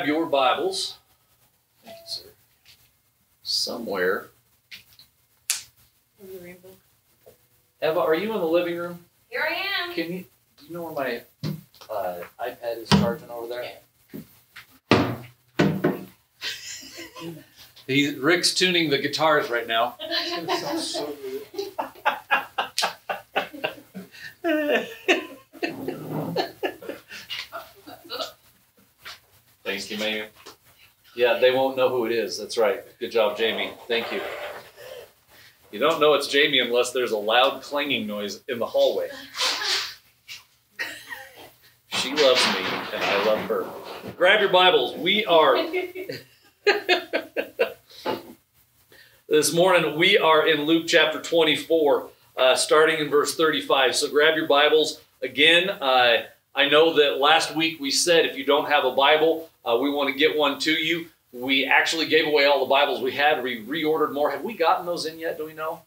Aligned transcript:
grab 0.00 0.08
your 0.08 0.26
Bibles. 0.26 0.96
Thank 1.84 1.96
you, 1.96 2.06
sir. 2.06 2.22
Somewhere. 3.42 4.28
Over 6.22 6.32
the 6.32 6.44
rainbow. 6.44 6.68
Eva, 7.82 8.00
are 8.00 8.14
you 8.14 8.32
in 8.32 8.40
the 8.40 8.46
living 8.46 8.76
room? 8.76 9.04
Here 9.28 9.42
I 9.46 9.84
am. 9.84 9.94
Can 9.94 10.12
you 10.12 10.24
do 10.58 10.66
you 10.66 10.74
know 10.74 10.84
where 10.84 10.92
my 10.92 11.22
uh, 11.90 12.20
iPad 12.40 12.78
is 12.78 12.88
charging 12.88 13.28
over 13.30 13.48
there? 13.48 13.64
Yeah. 14.90 15.16
He, 17.86 18.14
Rick's 18.14 18.54
tuning 18.54 18.90
the 18.90 18.98
guitars 18.98 19.50
right 19.50 19.66
now. 19.66 19.96
Thank 29.70 29.88
you, 29.88 29.98
Mamie. 29.98 30.24
Yeah, 31.14 31.38
they 31.38 31.52
won't 31.52 31.76
know 31.76 31.88
who 31.88 32.04
it 32.04 32.10
is. 32.10 32.36
That's 32.36 32.58
right. 32.58 32.80
Good 32.98 33.12
job, 33.12 33.36
Jamie. 33.36 33.70
Thank 33.86 34.10
you. 34.10 34.20
You 35.70 35.78
don't 35.78 36.00
know 36.00 36.14
it's 36.14 36.26
Jamie 36.26 36.58
unless 36.58 36.90
there's 36.90 37.12
a 37.12 37.16
loud 37.16 37.62
clanging 37.62 38.04
noise 38.04 38.40
in 38.48 38.58
the 38.58 38.66
hallway. 38.66 39.10
She 41.86 42.12
loves 42.12 42.44
me, 42.48 42.64
and 42.94 43.04
I 43.04 43.24
love 43.24 43.38
her. 43.42 43.64
Grab 44.16 44.40
your 44.40 44.48
Bibles. 44.50 44.96
We 44.96 45.24
are 45.24 45.54
this 49.28 49.54
morning. 49.54 49.96
We 49.96 50.18
are 50.18 50.48
in 50.48 50.62
Luke 50.62 50.88
chapter 50.88 51.22
24, 51.22 52.08
uh, 52.36 52.56
starting 52.56 52.98
in 52.98 53.08
verse 53.08 53.36
35. 53.36 53.94
So 53.94 54.10
grab 54.10 54.34
your 54.34 54.48
Bibles 54.48 55.00
again. 55.22 55.70
Uh, 55.70 56.24
I 56.56 56.68
know 56.68 56.94
that 56.94 57.20
last 57.20 57.54
week 57.54 57.78
we 57.78 57.92
said 57.92 58.26
if 58.26 58.36
you 58.36 58.44
don't 58.44 58.68
have 58.68 58.84
a 58.84 58.90
Bible, 58.90 59.49
uh, 59.64 59.78
we 59.80 59.90
want 59.90 60.12
to 60.12 60.18
get 60.18 60.36
one 60.36 60.58
to 60.60 60.72
you. 60.72 61.06
We 61.32 61.64
actually 61.64 62.08
gave 62.08 62.26
away 62.26 62.46
all 62.46 62.60
the 62.60 62.70
Bibles 62.70 63.02
we 63.02 63.12
had. 63.12 63.42
We 63.42 63.64
reordered 63.64 64.12
more. 64.12 64.30
Have 64.30 64.42
we 64.42 64.54
gotten 64.54 64.86
those 64.86 65.06
in 65.06 65.18
yet? 65.18 65.38
Do 65.38 65.46
we 65.46 65.54
know? 65.54 65.82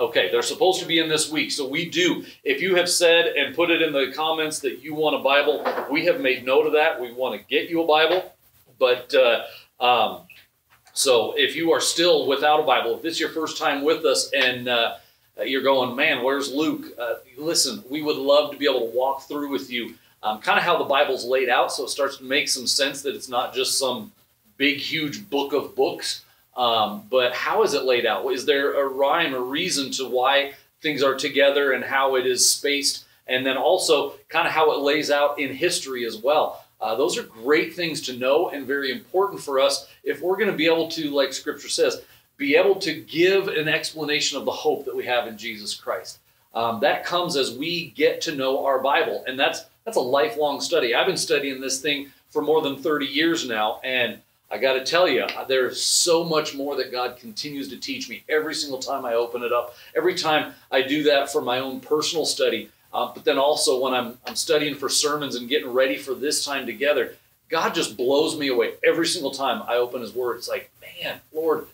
Okay, 0.00 0.30
they're 0.30 0.42
supposed 0.42 0.80
to 0.80 0.86
be 0.86 1.00
in 1.00 1.08
this 1.08 1.30
week. 1.30 1.50
So 1.50 1.68
we 1.68 1.88
do. 1.90 2.24
If 2.44 2.62
you 2.62 2.76
have 2.76 2.88
said 2.88 3.26
and 3.26 3.54
put 3.54 3.70
it 3.70 3.82
in 3.82 3.92
the 3.92 4.12
comments 4.14 4.60
that 4.60 4.80
you 4.80 4.94
want 4.94 5.16
a 5.16 5.18
Bible, 5.18 5.66
we 5.90 6.04
have 6.06 6.20
made 6.20 6.44
note 6.44 6.66
of 6.66 6.72
that. 6.74 7.00
We 7.00 7.12
want 7.12 7.40
to 7.40 7.46
get 7.48 7.68
you 7.68 7.82
a 7.82 7.86
Bible. 7.86 8.32
But 8.78 9.12
uh, 9.12 9.84
um, 9.84 10.20
so 10.92 11.34
if 11.36 11.56
you 11.56 11.72
are 11.72 11.80
still 11.80 12.28
without 12.28 12.60
a 12.60 12.62
Bible, 12.62 12.96
if 12.96 13.02
this 13.02 13.14
is 13.14 13.20
your 13.20 13.30
first 13.30 13.58
time 13.58 13.82
with 13.82 14.04
us 14.04 14.30
and 14.32 14.68
uh, 14.68 14.94
you're 15.44 15.62
going, 15.62 15.96
man, 15.96 16.22
where's 16.22 16.52
Luke? 16.52 16.86
Uh, 16.96 17.14
listen, 17.36 17.82
we 17.90 18.00
would 18.00 18.16
love 18.16 18.52
to 18.52 18.56
be 18.56 18.66
able 18.66 18.90
to 18.90 18.96
walk 18.96 19.22
through 19.22 19.48
with 19.50 19.68
you 19.68 19.94
um, 20.22 20.40
kind 20.40 20.58
of 20.58 20.64
how 20.64 20.78
the 20.78 20.84
Bible's 20.84 21.24
laid 21.24 21.48
out 21.48 21.72
so 21.72 21.84
it 21.84 21.90
starts 21.90 22.18
to 22.18 22.24
make 22.24 22.48
some 22.48 22.66
sense 22.66 23.02
that 23.02 23.14
it's 23.14 23.28
not 23.28 23.54
just 23.54 23.78
some 23.78 24.12
big, 24.56 24.78
huge 24.78 25.28
book 25.30 25.52
of 25.52 25.74
books. 25.74 26.22
Um, 26.56 27.06
but 27.08 27.34
how 27.34 27.62
is 27.62 27.74
it 27.74 27.84
laid 27.84 28.04
out? 28.04 28.26
Is 28.32 28.44
there 28.44 28.80
a 28.80 28.88
rhyme 28.88 29.34
or 29.34 29.40
reason 29.40 29.92
to 29.92 30.08
why 30.08 30.54
things 30.82 31.02
are 31.02 31.14
together 31.14 31.72
and 31.72 31.84
how 31.84 32.16
it 32.16 32.26
is 32.26 32.50
spaced? 32.50 33.04
And 33.28 33.46
then 33.46 33.56
also 33.56 34.14
kind 34.28 34.46
of 34.46 34.52
how 34.52 34.72
it 34.72 34.80
lays 34.80 35.10
out 35.10 35.38
in 35.38 35.54
history 35.54 36.04
as 36.04 36.16
well. 36.16 36.64
Uh, 36.80 36.94
those 36.94 37.18
are 37.18 37.24
great 37.24 37.74
things 37.74 38.00
to 38.02 38.16
know 38.16 38.50
and 38.50 38.66
very 38.66 38.90
important 38.90 39.40
for 39.40 39.60
us 39.60 39.88
if 40.02 40.20
we're 40.20 40.36
going 40.36 40.50
to 40.50 40.56
be 40.56 40.66
able 40.66 40.88
to, 40.88 41.10
like 41.10 41.32
Scripture 41.32 41.68
says, 41.68 42.02
be 42.36 42.56
able 42.56 42.76
to 42.76 43.00
give 43.02 43.48
an 43.48 43.68
explanation 43.68 44.38
of 44.38 44.44
the 44.44 44.52
hope 44.52 44.84
that 44.84 44.94
we 44.96 45.04
have 45.04 45.26
in 45.26 45.36
Jesus 45.36 45.74
Christ. 45.74 46.18
Um, 46.54 46.80
that 46.80 47.04
comes 47.04 47.36
as 47.36 47.56
we 47.56 47.90
get 47.90 48.20
to 48.22 48.34
know 48.34 48.64
our 48.64 48.78
Bible, 48.80 49.24
and 49.26 49.38
that's 49.38 49.64
that's 49.88 49.96
a 49.96 50.00
lifelong 50.00 50.60
study. 50.60 50.94
I've 50.94 51.06
been 51.06 51.16
studying 51.16 51.62
this 51.62 51.80
thing 51.80 52.12
for 52.28 52.42
more 52.42 52.60
than 52.60 52.76
30 52.76 53.06
years 53.06 53.48
now, 53.48 53.80
and 53.82 54.18
I 54.50 54.58
got 54.58 54.74
to 54.74 54.84
tell 54.84 55.08
you, 55.08 55.26
there's 55.48 55.82
so 55.82 56.24
much 56.24 56.54
more 56.54 56.76
that 56.76 56.92
God 56.92 57.16
continues 57.16 57.70
to 57.70 57.78
teach 57.78 58.06
me 58.06 58.22
every 58.28 58.54
single 58.54 58.80
time 58.80 59.06
I 59.06 59.14
open 59.14 59.42
it 59.42 59.50
up. 59.50 59.74
Every 59.96 60.14
time 60.14 60.52
I 60.70 60.82
do 60.82 61.04
that 61.04 61.32
for 61.32 61.40
my 61.40 61.60
own 61.60 61.80
personal 61.80 62.26
study, 62.26 62.68
uh, 62.92 63.12
but 63.14 63.24
then 63.24 63.38
also 63.38 63.82
when 63.82 63.94
I'm, 63.94 64.18
I'm 64.26 64.36
studying 64.36 64.74
for 64.74 64.90
sermons 64.90 65.36
and 65.36 65.48
getting 65.48 65.72
ready 65.72 65.96
for 65.96 66.12
this 66.12 66.44
time 66.44 66.66
together, 66.66 67.14
God 67.48 67.74
just 67.74 67.96
blows 67.96 68.38
me 68.38 68.48
away 68.48 68.74
every 68.84 69.06
single 69.06 69.30
time 69.30 69.62
I 69.66 69.76
open 69.76 70.02
His 70.02 70.14
Word. 70.14 70.36
It's 70.36 70.50
like, 70.50 70.70
man, 70.82 71.20
Lord, 71.32 71.66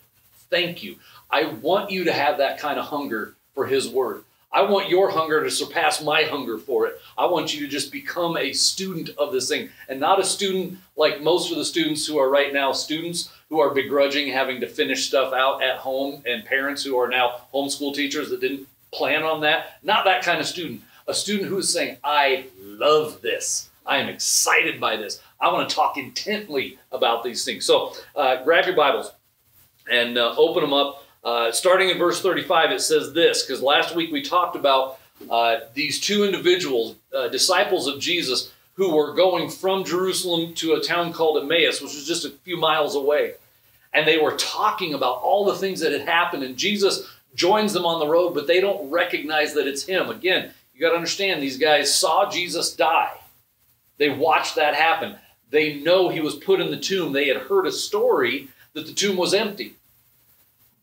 thank 0.49 0.83
you. 0.83 0.95
I 1.29 1.47
want 1.47 1.91
you 1.91 2.05
to 2.05 2.13
have 2.13 2.37
that 2.37 2.59
kind 2.59 2.79
of 2.79 2.85
hunger 2.85 3.35
for 3.53 3.65
His 3.65 3.89
Word. 3.89 4.23
I 4.55 4.61
want 4.61 4.87
your 4.87 5.09
hunger 5.11 5.43
to 5.43 5.51
surpass 5.51 6.01
my 6.01 6.23
hunger 6.23 6.57
for 6.57 6.87
it. 6.87 6.97
I 7.17 7.25
want 7.25 7.53
you 7.53 7.59
to 7.59 7.67
just 7.67 7.91
become 7.91 8.37
a 8.37 8.53
student 8.53 9.09
of 9.17 9.33
this 9.33 9.49
thing 9.49 9.67
and 9.89 9.99
not 9.99 10.17
a 10.17 10.23
student 10.23 10.77
like 10.95 11.21
most 11.21 11.51
of 11.51 11.57
the 11.57 11.65
students 11.65 12.07
who 12.07 12.17
are 12.19 12.29
right 12.29 12.53
now 12.53 12.71
students 12.71 13.29
who 13.49 13.59
are 13.59 13.73
begrudging 13.73 14.31
having 14.31 14.61
to 14.61 14.67
finish 14.67 15.07
stuff 15.07 15.33
out 15.33 15.61
at 15.61 15.79
home 15.79 16.23
and 16.25 16.45
parents 16.45 16.85
who 16.85 16.97
are 16.97 17.09
now 17.09 17.41
homeschool 17.53 17.93
teachers 17.93 18.29
that 18.29 18.39
didn't 18.39 18.65
plan 18.93 19.23
on 19.23 19.41
that. 19.41 19.79
Not 19.83 20.05
that 20.05 20.23
kind 20.23 20.39
of 20.39 20.47
student. 20.47 20.81
A 21.05 21.13
student 21.13 21.49
who 21.49 21.57
is 21.57 21.73
saying, 21.73 21.97
I 22.01 22.45
love 22.63 23.21
this. 23.21 23.69
I 23.85 23.97
am 23.97 24.07
excited 24.07 24.79
by 24.79 24.95
this. 24.95 25.21
I 25.41 25.51
want 25.51 25.69
to 25.69 25.75
talk 25.75 25.97
intently 25.97 26.79
about 26.93 27.25
these 27.25 27.43
things. 27.43 27.65
So 27.65 27.91
uh, 28.15 28.41
grab 28.45 28.67
your 28.67 28.75
Bibles 28.77 29.11
and 29.91 30.17
uh, 30.17 30.33
open 30.37 30.61
them 30.63 30.71
up 30.71 31.04
uh, 31.25 31.51
starting 31.51 31.89
in 31.89 31.97
verse 31.97 32.21
35, 32.21 32.71
it 32.71 32.81
says 32.81 33.11
this 33.11 33.43
because 33.43 33.61
last 33.61 33.95
week 33.95 34.11
we 34.11 34.21
talked 34.21 34.55
about 34.55 34.99
uh, 35.29 35.57
these 35.73 35.99
two 35.99 36.23
individuals, 36.23 36.95
uh, 37.17 37.27
disciples 37.29 37.87
of 37.87 37.99
Jesus, 37.99 38.51
who 38.75 38.93
were 38.93 39.13
going 39.13 39.49
from 39.49 39.83
Jerusalem 39.83 40.53
to 40.53 40.73
a 40.73 40.81
town 40.81 41.11
called 41.11 41.43
Emmaus, 41.43 41.81
which 41.81 41.95
was 41.95 42.05
just 42.05 42.25
a 42.25 42.29
few 42.29 42.57
miles 42.57 42.95
away. 42.95 43.33
And 43.91 44.07
they 44.07 44.19
were 44.19 44.35
talking 44.35 44.93
about 44.93 45.21
all 45.23 45.45
the 45.45 45.55
things 45.55 45.79
that 45.79 45.93
had 45.93 46.07
happened, 46.07 46.43
and 46.43 46.57
Jesus 46.57 47.07
joins 47.33 47.73
them 47.73 47.85
on 47.85 47.99
the 47.99 48.07
road, 48.07 48.35
but 48.35 48.45
they 48.45 48.61
don't 48.61 48.91
recognize 48.91 49.53
that 49.55 49.67
it's 49.67 49.83
him. 49.83 50.09
Again, 50.09 50.51
you 50.73 50.81
got 50.81 50.89
to 50.89 50.95
understand 50.95 51.41
these 51.41 51.57
guys 51.57 51.93
saw 51.93 52.29
Jesus 52.29 52.75
die, 52.75 53.17
they 53.97 54.09
watched 54.09 54.55
that 54.55 54.75
happen. 54.75 55.15
They 55.49 55.75
know 55.75 56.09
he 56.09 56.19
was 56.19 56.35
put 56.35 56.59
in 56.59 56.69
the 56.69 56.77
tomb. 56.77 57.13
They 57.13 57.29
had 57.29 57.37
heard 57.37 57.65
a 57.65 57.71
story 57.71 58.49
that 58.73 58.85
the 58.85 58.93
tomb 58.93 59.15
was 59.15 59.33
empty 59.33 59.75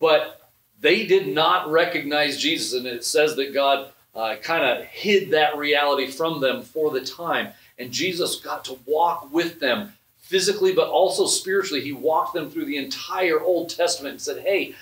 but 0.02 0.50
they 0.80 1.06
did 1.06 1.28
not 1.28 1.70
recognize 1.70 2.36
Jesus. 2.36 2.76
And 2.76 2.88
it 2.88 3.04
says 3.04 3.36
that 3.36 3.54
God 3.54 3.92
uh, 4.16 4.34
kind 4.42 4.64
of 4.64 4.84
hid 4.84 5.30
that 5.30 5.56
reality 5.56 6.08
from 6.08 6.40
them 6.40 6.60
for 6.60 6.90
the 6.90 7.00
time. 7.00 7.52
And 7.78 7.92
Jesus 7.92 8.40
got 8.40 8.64
to 8.64 8.78
walk 8.84 9.32
with 9.32 9.60
them 9.60 9.92
physically, 10.18 10.74
but 10.74 10.88
also 10.88 11.26
spiritually. 11.26 11.80
He 11.80 11.92
walked 11.92 12.34
them 12.34 12.50
through 12.50 12.64
the 12.64 12.78
entire 12.78 13.40
Old 13.40 13.70
Testament 13.70 14.14
and 14.14 14.20
said, 14.20 14.42
Hey, 14.42 14.74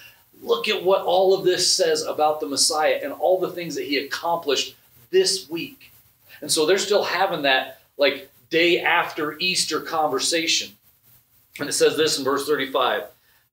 look 0.43 0.69
at 0.69 0.83
what 0.83 1.03
all 1.03 1.35
of 1.35 1.45
this 1.45 1.71
says 1.71 2.03
about 2.03 2.41
the 2.41 2.49
Messiah 2.49 2.99
and 3.03 3.13
all 3.13 3.39
the 3.39 3.53
things 3.53 3.75
that 3.75 3.85
he 3.85 3.99
accomplished 3.99 4.75
this 5.11 5.51
week. 5.51 5.93
And 6.41 6.51
so 6.51 6.65
they're 6.65 6.79
still 6.79 7.05
having 7.05 7.43
that 7.43 7.83
like 7.99 8.31
day 8.49 8.81
after 8.81 9.39
Easter 9.39 9.83
conversation. 9.83 10.71
And 11.59 11.69
it 11.69 11.75
says 11.75 11.99
this 11.99 12.19
in 12.19 12.25
verse 12.25 12.47
35 12.47 13.03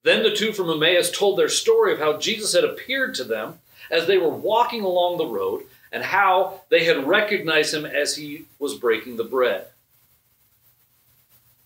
then 0.07 0.23
the 0.23 0.35
two 0.35 0.53
from 0.53 0.69
Emmaus 0.69 1.11
told 1.11 1.37
their 1.37 1.49
story 1.49 1.93
of 1.93 1.99
how 1.99 2.17
Jesus 2.17 2.53
had 2.53 2.63
appeared 2.63 3.15
to 3.15 3.23
them 3.23 3.59
as 3.89 4.07
they 4.07 4.17
were 4.17 4.29
walking 4.29 4.83
along 4.83 5.17
the 5.17 5.25
road 5.25 5.63
and 5.91 6.03
how 6.03 6.61
they 6.69 6.85
had 6.85 7.07
recognized 7.07 7.73
him 7.73 7.85
as 7.85 8.15
he 8.15 8.45
was 8.59 8.75
breaking 8.75 9.17
the 9.17 9.23
bread. 9.23 9.67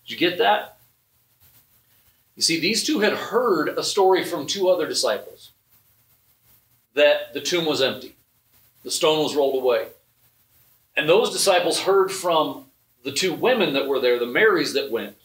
Did 0.04 0.12
you 0.12 0.16
get 0.16 0.38
that? 0.38 0.78
You 2.36 2.42
see, 2.42 2.58
these 2.58 2.84
two 2.84 3.00
had 3.00 3.12
heard 3.12 3.68
a 3.68 3.82
story 3.82 4.24
from 4.24 4.46
two 4.46 4.68
other 4.68 4.86
disciples 4.86 5.50
that 6.94 7.32
the 7.34 7.40
tomb 7.40 7.64
was 7.64 7.80
empty, 7.80 8.14
the 8.82 8.90
stone 8.90 9.22
was 9.22 9.36
rolled 9.36 9.62
away. 9.62 9.88
And 10.96 11.08
those 11.08 11.30
disciples 11.30 11.80
heard 11.80 12.10
from 12.10 12.66
the 13.02 13.12
two 13.12 13.32
women 13.32 13.72
that 13.72 13.88
were 13.88 14.00
there, 14.00 14.18
the 14.18 14.26
Marys 14.26 14.74
that 14.74 14.90
went, 14.90 15.16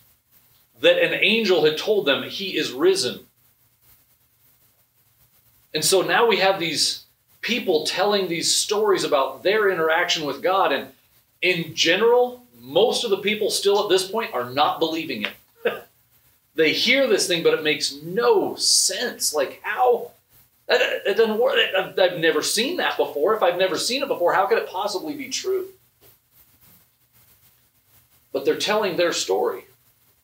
that 0.82 1.02
an 1.02 1.14
angel 1.14 1.66
had 1.66 1.78
told 1.78 2.06
them 2.06 2.24
he 2.24 2.58
is 2.58 2.72
risen. 2.72 3.22
And 5.74 5.84
so 5.84 6.02
now 6.02 6.28
we 6.28 6.38
have 6.38 6.60
these 6.60 7.04
people 7.42 7.86
telling 7.86 8.28
these 8.28 8.54
stories 8.54 9.04
about 9.04 9.44
their 9.44 9.70
interaction 9.70 10.26
with 10.26 10.42
God. 10.42 10.72
And 10.72 10.90
in 11.42 11.76
general, 11.76 12.44
most 12.62 13.04
of 13.04 13.10
the 13.10 13.18
people 13.18 13.50
still 13.50 13.84
at 13.84 13.90
this 13.90 14.10
point 14.10 14.34
are 14.34 14.50
not 14.50 14.80
believing 14.80 15.24
it. 15.24 15.34
they 16.56 16.74
hear 16.74 17.08
this 17.08 17.28
thing, 17.28 17.44
but 17.44 17.54
it 17.54 17.64
makes 17.64 17.94
no 18.04 18.56
sense. 18.56 19.34
Like, 19.34 19.60
how? 19.64 20.12
It 20.70 21.16
doesn't 21.16 21.40
work. 21.40 21.56
I've 21.98 22.20
never 22.20 22.42
seen 22.42 22.78
that 22.78 22.98
before. 22.98 23.36
If 23.36 23.42
I've 23.42 23.58
never 23.58 23.78
seen 23.78 24.04
it 24.04 24.10
before, 24.10 24.34
how 24.34 24.48
could 24.48 24.58
it 24.58 24.68
possibly 24.68 25.16
be 25.16 25.30
true? 25.30 25.68
But 28.34 28.44
they're 28.44 28.58
telling 28.58 28.98
their 28.98 29.14
story. 29.14 29.64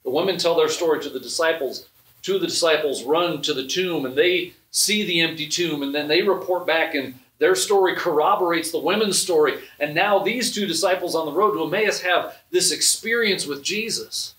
The 0.04 0.12
women 0.12 0.38
tell 0.38 0.56
their 0.56 0.70
story 0.70 1.02
to 1.02 1.10
the 1.10 1.20
disciples. 1.20 1.88
Two 2.22 2.36
of 2.36 2.42
the 2.42 2.48
disciples 2.48 3.04
run 3.04 3.42
to 3.42 3.54
the 3.54 3.68
tomb 3.68 4.06
and 4.06 4.16
they 4.16 4.54
see 4.72 5.06
the 5.06 5.22
empty 5.22 5.48
tomb 5.48 5.84
and 5.84 5.94
then 5.94 6.08
they 6.08 6.22
report 6.22 6.66
back 6.66 6.96
and 6.96 7.16
Their 7.40 7.56
story 7.56 7.96
corroborates 7.96 8.72
the 8.72 8.80
women's 8.80 9.20
story. 9.20 9.60
And 9.78 9.94
now 9.94 10.20
these 10.20 10.54
two 10.54 10.66
disciples 10.66 11.14
on 11.14 11.26
the 11.26 11.34
road 11.34 11.54
to 11.54 11.64
Emmaus 11.66 12.02
have 12.02 12.38
this 12.52 12.72
experience 12.72 13.46
with 13.46 13.62
Jesus. 13.64 14.36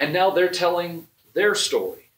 And 0.00 0.12
now 0.12 0.30
they're 0.30 0.48
telling 0.48 1.06
their 1.34 1.54
story. 1.54 2.08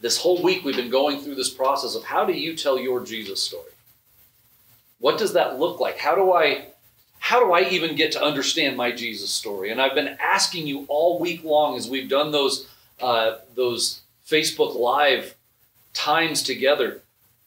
This 0.00 0.18
whole 0.18 0.42
week 0.42 0.64
we've 0.64 0.76
been 0.76 0.90
going 0.90 1.20
through 1.20 1.34
this 1.34 1.50
process 1.50 1.94
of 1.94 2.04
how 2.04 2.24
do 2.24 2.32
you 2.32 2.56
tell 2.56 2.78
your 2.78 3.04
Jesus 3.04 3.42
story? 3.42 3.72
What 5.00 5.18
does 5.18 5.34
that 5.34 5.58
look 5.58 5.80
like? 5.80 5.98
How 5.98 6.14
do 6.14 6.32
I 6.32 6.68
how 7.24 7.42
do 7.42 7.54
I 7.54 7.62
even 7.70 7.96
get 7.96 8.12
to 8.12 8.22
understand 8.22 8.76
my 8.76 8.92
Jesus 8.92 9.30
story? 9.30 9.70
And 9.70 9.80
I've 9.80 9.94
been 9.94 10.18
asking 10.20 10.66
you 10.66 10.84
all 10.88 11.18
week 11.18 11.42
long 11.42 11.74
as 11.74 11.88
we've 11.88 12.06
done 12.06 12.32
those 12.32 12.68
uh, 13.00 13.36
those 13.54 14.02
Facebook 14.28 14.76
Live 14.76 15.34
times 15.94 16.42
together. 16.42 17.00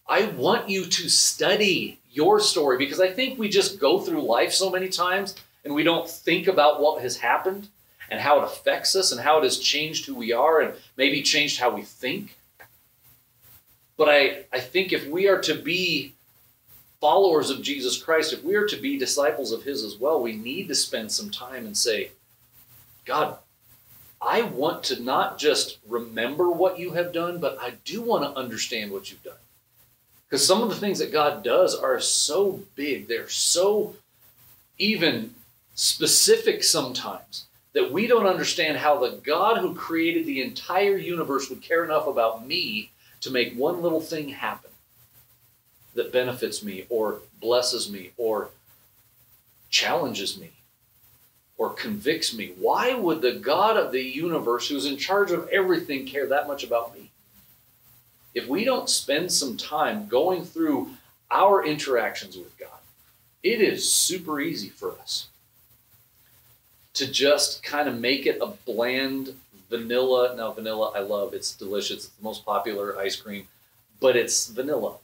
I 0.09 0.29
want 0.29 0.67
you 0.67 0.85
to 0.85 1.09
study 1.09 1.99
your 2.11 2.39
story 2.39 2.79
because 2.79 2.99
I 2.99 3.11
think 3.11 3.37
we 3.37 3.49
just 3.49 3.79
go 3.79 3.99
through 3.99 4.23
life 4.23 4.51
so 4.51 4.71
many 4.71 4.89
times 4.89 5.35
and 5.63 5.75
we 5.75 5.83
don't 5.83 6.09
think 6.09 6.47
about 6.47 6.81
what 6.81 7.03
has 7.03 7.17
happened 7.17 7.67
and 8.09 8.19
how 8.19 8.39
it 8.39 8.45
affects 8.45 8.95
us 8.95 9.11
and 9.11 9.21
how 9.21 9.37
it 9.37 9.43
has 9.43 9.59
changed 9.59 10.07
who 10.07 10.15
we 10.15 10.33
are 10.33 10.59
and 10.59 10.73
maybe 10.97 11.21
changed 11.21 11.59
how 11.59 11.69
we 11.69 11.83
think. 11.83 12.35
But 13.95 14.09
I, 14.09 14.45
I 14.51 14.59
think 14.59 14.91
if 14.91 15.05
we 15.05 15.27
are 15.27 15.39
to 15.41 15.53
be 15.53 16.13
followers 16.99 17.49
of 17.49 17.61
Jesus 17.61 18.01
Christ, 18.01 18.33
if 18.33 18.43
we 18.43 18.55
are 18.55 18.67
to 18.67 18.77
be 18.77 18.97
disciples 18.97 19.51
of 19.51 19.63
His 19.63 19.83
as 19.83 19.97
well, 19.97 20.21
we 20.21 20.35
need 20.35 20.67
to 20.67 20.75
spend 20.75 21.11
some 21.11 21.29
time 21.29 21.65
and 21.65 21.77
say, 21.77 22.11
God, 23.05 23.37
I 24.21 24.41
want 24.41 24.83
to 24.85 25.01
not 25.01 25.37
just 25.37 25.77
remember 25.87 26.49
what 26.49 26.79
you 26.79 26.93
have 26.93 27.13
done, 27.13 27.39
but 27.39 27.57
I 27.61 27.73
do 27.85 28.01
want 28.01 28.23
to 28.23 28.39
understand 28.39 28.91
what 28.91 29.11
you've 29.11 29.23
done. 29.23 29.33
Because 30.27 30.45
some 30.45 30.61
of 30.61 30.69
the 30.69 30.75
things 30.75 30.99
that 30.99 31.11
God 31.11 31.43
does 31.43 31.75
are 31.75 31.99
so 31.99 32.61
big, 32.75 33.07
they're 33.07 33.29
so 33.29 33.95
even 34.77 35.35
specific 35.75 36.63
sometimes 36.63 37.45
that 37.73 37.91
we 37.93 38.07
don't 38.07 38.25
understand 38.25 38.77
how 38.77 38.99
the 38.99 39.19
God 39.23 39.59
who 39.59 39.75
created 39.75 40.25
the 40.25 40.41
entire 40.41 40.97
universe 40.97 41.49
would 41.49 41.61
care 41.61 41.85
enough 41.85 42.07
about 42.07 42.45
me 42.45 42.91
to 43.21 43.31
make 43.31 43.53
one 43.53 43.81
little 43.81 44.01
thing 44.01 44.29
happen 44.29 44.71
that 45.97 46.13
benefits 46.13 46.63
me 46.63 46.85
or 46.89 47.19
blesses 47.41 47.91
me 47.91 48.11
or 48.17 48.49
challenges 49.69 50.39
me 50.39 50.51
or 51.57 51.71
convicts 51.71 52.35
me. 52.35 52.53
Why 52.59 52.93
would 52.93 53.21
the 53.21 53.33
God 53.33 53.77
of 53.77 53.91
the 53.91 54.03
universe, 54.03 54.69
who's 54.69 54.85
in 54.85 54.95
charge 54.97 55.31
of 55.31 55.49
everything, 55.49 56.05
care 56.05 56.27
that 56.27 56.47
much 56.47 56.63
about 56.63 56.95
me? 56.95 57.09
If 58.35 58.47
we 58.47 58.63
don't 58.63 58.87
spend 58.87 59.31
some 59.31 59.57
time 59.57 60.07
going 60.07 60.45
through 60.45 60.91
our 61.31 61.65
interactions 61.65 62.37
with 62.37 62.55
God, 62.59 62.69
it 63.41 63.59
is 63.59 63.91
super 63.91 64.39
easy 64.39 64.69
for 64.69 64.91
us 64.99 65.27
to 66.93 67.11
just 67.11 67.63
kind 67.63 67.89
of 67.89 67.99
make 67.99 68.27
it 68.27 68.37
a 68.39 68.47
bland 68.65 69.33
vanilla. 69.67 70.35
Now, 70.37 70.51
vanilla 70.51 70.91
I 70.95 70.99
love, 70.99 71.33
it's 71.33 71.55
delicious, 71.55 72.05
it's 72.05 72.07
the 72.09 72.23
most 72.23 72.45
popular 72.45 72.99
ice 72.99 73.15
cream, 73.15 73.47
but 73.99 74.15
it's 74.15 74.47
vanilla. 74.47 74.97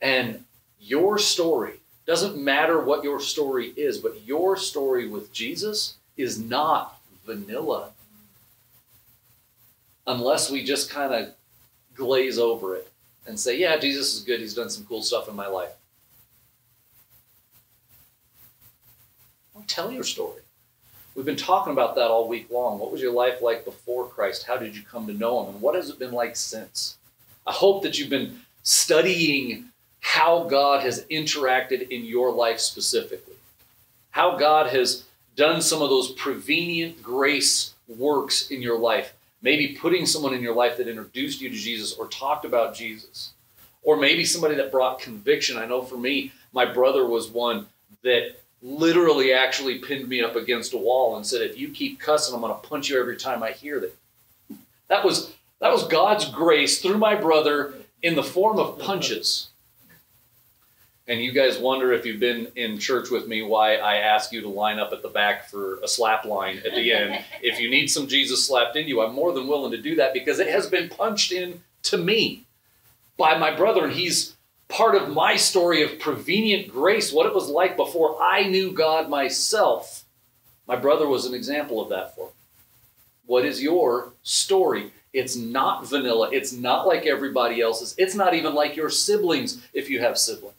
And 0.00 0.44
your 0.80 1.18
story 1.18 1.74
doesn't 2.06 2.36
matter 2.36 2.80
what 2.80 3.02
your 3.02 3.20
story 3.20 3.72
is, 3.76 3.98
but 3.98 4.24
your 4.24 4.56
story 4.56 5.08
with 5.08 5.32
Jesus 5.32 5.96
is 6.16 6.40
not 6.40 7.00
vanilla. 7.24 7.90
Unless 10.06 10.50
we 10.50 10.62
just 10.62 10.88
kind 10.88 11.12
of 11.12 11.34
glaze 11.94 12.38
over 12.38 12.76
it 12.76 12.90
and 13.26 13.38
say, 13.38 13.58
yeah, 13.58 13.76
Jesus 13.76 14.14
is 14.14 14.22
good. 14.22 14.40
He's 14.40 14.54
done 14.54 14.70
some 14.70 14.84
cool 14.84 15.02
stuff 15.02 15.28
in 15.28 15.34
my 15.34 15.48
life. 15.48 15.72
Well, 19.52 19.64
tell 19.66 19.90
your 19.90 20.04
story. 20.04 20.42
We've 21.16 21.26
been 21.26 21.34
talking 21.34 21.72
about 21.72 21.96
that 21.96 22.08
all 22.08 22.28
week 22.28 22.50
long. 22.50 22.78
What 22.78 22.92
was 22.92 23.00
your 23.00 23.12
life 23.12 23.40
like 23.40 23.64
before 23.64 24.06
Christ? 24.06 24.46
How 24.46 24.58
did 24.58 24.76
you 24.76 24.82
come 24.82 25.06
to 25.06 25.14
know 25.14 25.42
Him? 25.42 25.54
And 25.54 25.62
what 25.62 25.74
has 25.74 25.88
it 25.88 25.98
been 25.98 26.12
like 26.12 26.36
since? 26.36 26.98
I 27.46 27.52
hope 27.52 27.82
that 27.82 27.98
you've 27.98 28.10
been 28.10 28.40
studying 28.62 29.70
how 30.06 30.44
God 30.44 30.84
has 30.84 31.04
interacted 31.10 31.90
in 31.90 32.04
your 32.04 32.30
life 32.32 32.60
specifically, 32.60 33.34
how 34.10 34.36
God 34.36 34.68
has 34.68 35.02
done 35.34 35.60
some 35.60 35.82
of 35.82 35.90
those 35.90 36.12
prevenient 36.12 37.02
grace 37.02 37.74
works 37.88 38.48
in 38.52 38.62
your 38.62 38.78
life, 38.78 39.14
maybe 39.42 39.76
putting 39.76 40.06
someone 40.06 40.32
in 40.32 40.42
your 40.42 40.54
life 40.54 40.76
that 40.76 40.86
introduced 40.86 41.40
you 41.40 41.50
to 41.50 41.56
Jesus 41.56 41.92
or 41.92 42.06
talked 42.06 42.44
about 42.44 42.72
Jesus, 42.72 43.32
or 43.82 43.96
maybe 43.96 44.24
somebody 44.24 44.54
that 44.54 44.70
brought 44.70 45.00
conviction. 45.00 45.58
I 45.58 45.66
know 45.66 45.82
for 45.82 45.96
me, 45.96 46.30
my 46.52 46.64
brother 46.64 47.04
was 47.04 47.28
one 47.28 47.66
that 48.04 48.36
literally 48.62 49.32
actually 49.32 49.80
pinned 49.80 50.08
me 50.08 50.22
up 50.22 50.36
against 50.36 50.72
a 50.72 50.78
wall 50.78 51.16
and 51.16 51.26
said, 51.26 51.42
"If 51.42 51.58
you 51.58 51.70
keep 51.70 51.98
cussing, 51.98 52.32
I'm 52.32 52.42
going 52.42 52.54
to 52.54 52.68
punch 52.68 52.88
you 52.88 53.00
every 53.00 53.16
time 53.16 53.42
I 53.42 53.50
hear 53.50 53.80
that." 53.80 53.96
That 54.86 55.04
was 55.04 55.32
that 55.58 55.72
was 55.72 55.82
God's 55.88 56.26
grace 56.26 56.80
through 56.80 56.98
my 56.98 57.16
brother 57.16 57.74
in 58.02 58.14
the 58.14 58.22
form 58.22 58.60
of 58.60 58.78
punches 58.78 59.48
and 61.08 61.20
you 61.20 61.32
guys 61.32 61.58
wonder 61.58 61.92
if 61.92 62.04
you've 62.04 62.20
been 62.20 62.48
in 62.56 62.78
church 62.78 63.10
with 63.10 63.28
me 63.28 63.42
why 63.42 63.76
I 63.76 63.96
ask 63.96 64.32
you 64.32 64.40
to 64.40 64.48
line 64.48 64.78
up 64.78 64.92
at 64.92 65.02
the 65.02 65.08
back 65.08 65.48
for 65.48 65.78
a 65.80 65.88
slap 65.88 66.24
line 66.24 66.58
at 66.58 66.74
the 66.74 66.92
end. 66.92 67.24
if 67.42 67.60
you 67.60 67.70
need 67.70 67.86
some 67.88 68.08
Jesus 68.08 68.46
slapped 68.46 68.76
in 68.76 68.88
you, 68.88 69.00
I'm 69.00 69.14
more 69.14 69.32
than 69.32 69.46
willing 69.46 69.70
to 69.70 69.80
do 69.80 69.94
that 69.96 70.12
because 70.12 70.40
it 70.40 70.48
has 70.48 70.66
been 70.66 70.88
punched 70.88 71.30
in 71.30 71.62
to 71.84 71.96
me 71.96 72.44
by 73.16 73.38
my 73.38 73.54
brother, 73.54 73.84
and 73.84 73.92
he's 73.92 74.36
part 74.68 74.96
of 74.96 75.08
my 75.08 75.36
story 75.36 75.82
of 75.82 75.98
prevenient 75.98 76.68
grace, 76.68 77.12
what 77.12 77.26
it 77.26 77.34
was 77.34 77.48
like 77.48 77.76
before 77.76 78.20
I 78.20 78.44
knew 78.48 78.72
God 78.72 79.08
myself. 79.08 80.04
My 80.66 80.76
brother 80.76 81.06
was 81.06 81.24
an 81.24 81.34
example 81.34 81.80
of 81.80 81.88
that 81.90 82.16
for 82.16 82.26
me. 82.26 82.32
What 83.26 83.44
is 83.44 83.62
your 83.62 84.12
story? 84.22 84.92
It's 85.12 85.36
not 85.36 85.86
vanilla. 85.86 86.30
It's 86.32 86.52
not 86.52 86.86
like 86.86 87.06
everybody 87.06 87.60
else's. 87.60 87.94
It's 87.96 88.14
not 88.14 88.34
even 88.34 88.54
like 88.54 88.76
your 88.76 88.90
siblings 88.90 89.66
if 89.72 89.88
you 89.88 90.00
have 90.00 90.18
siblings. 90.18 90.55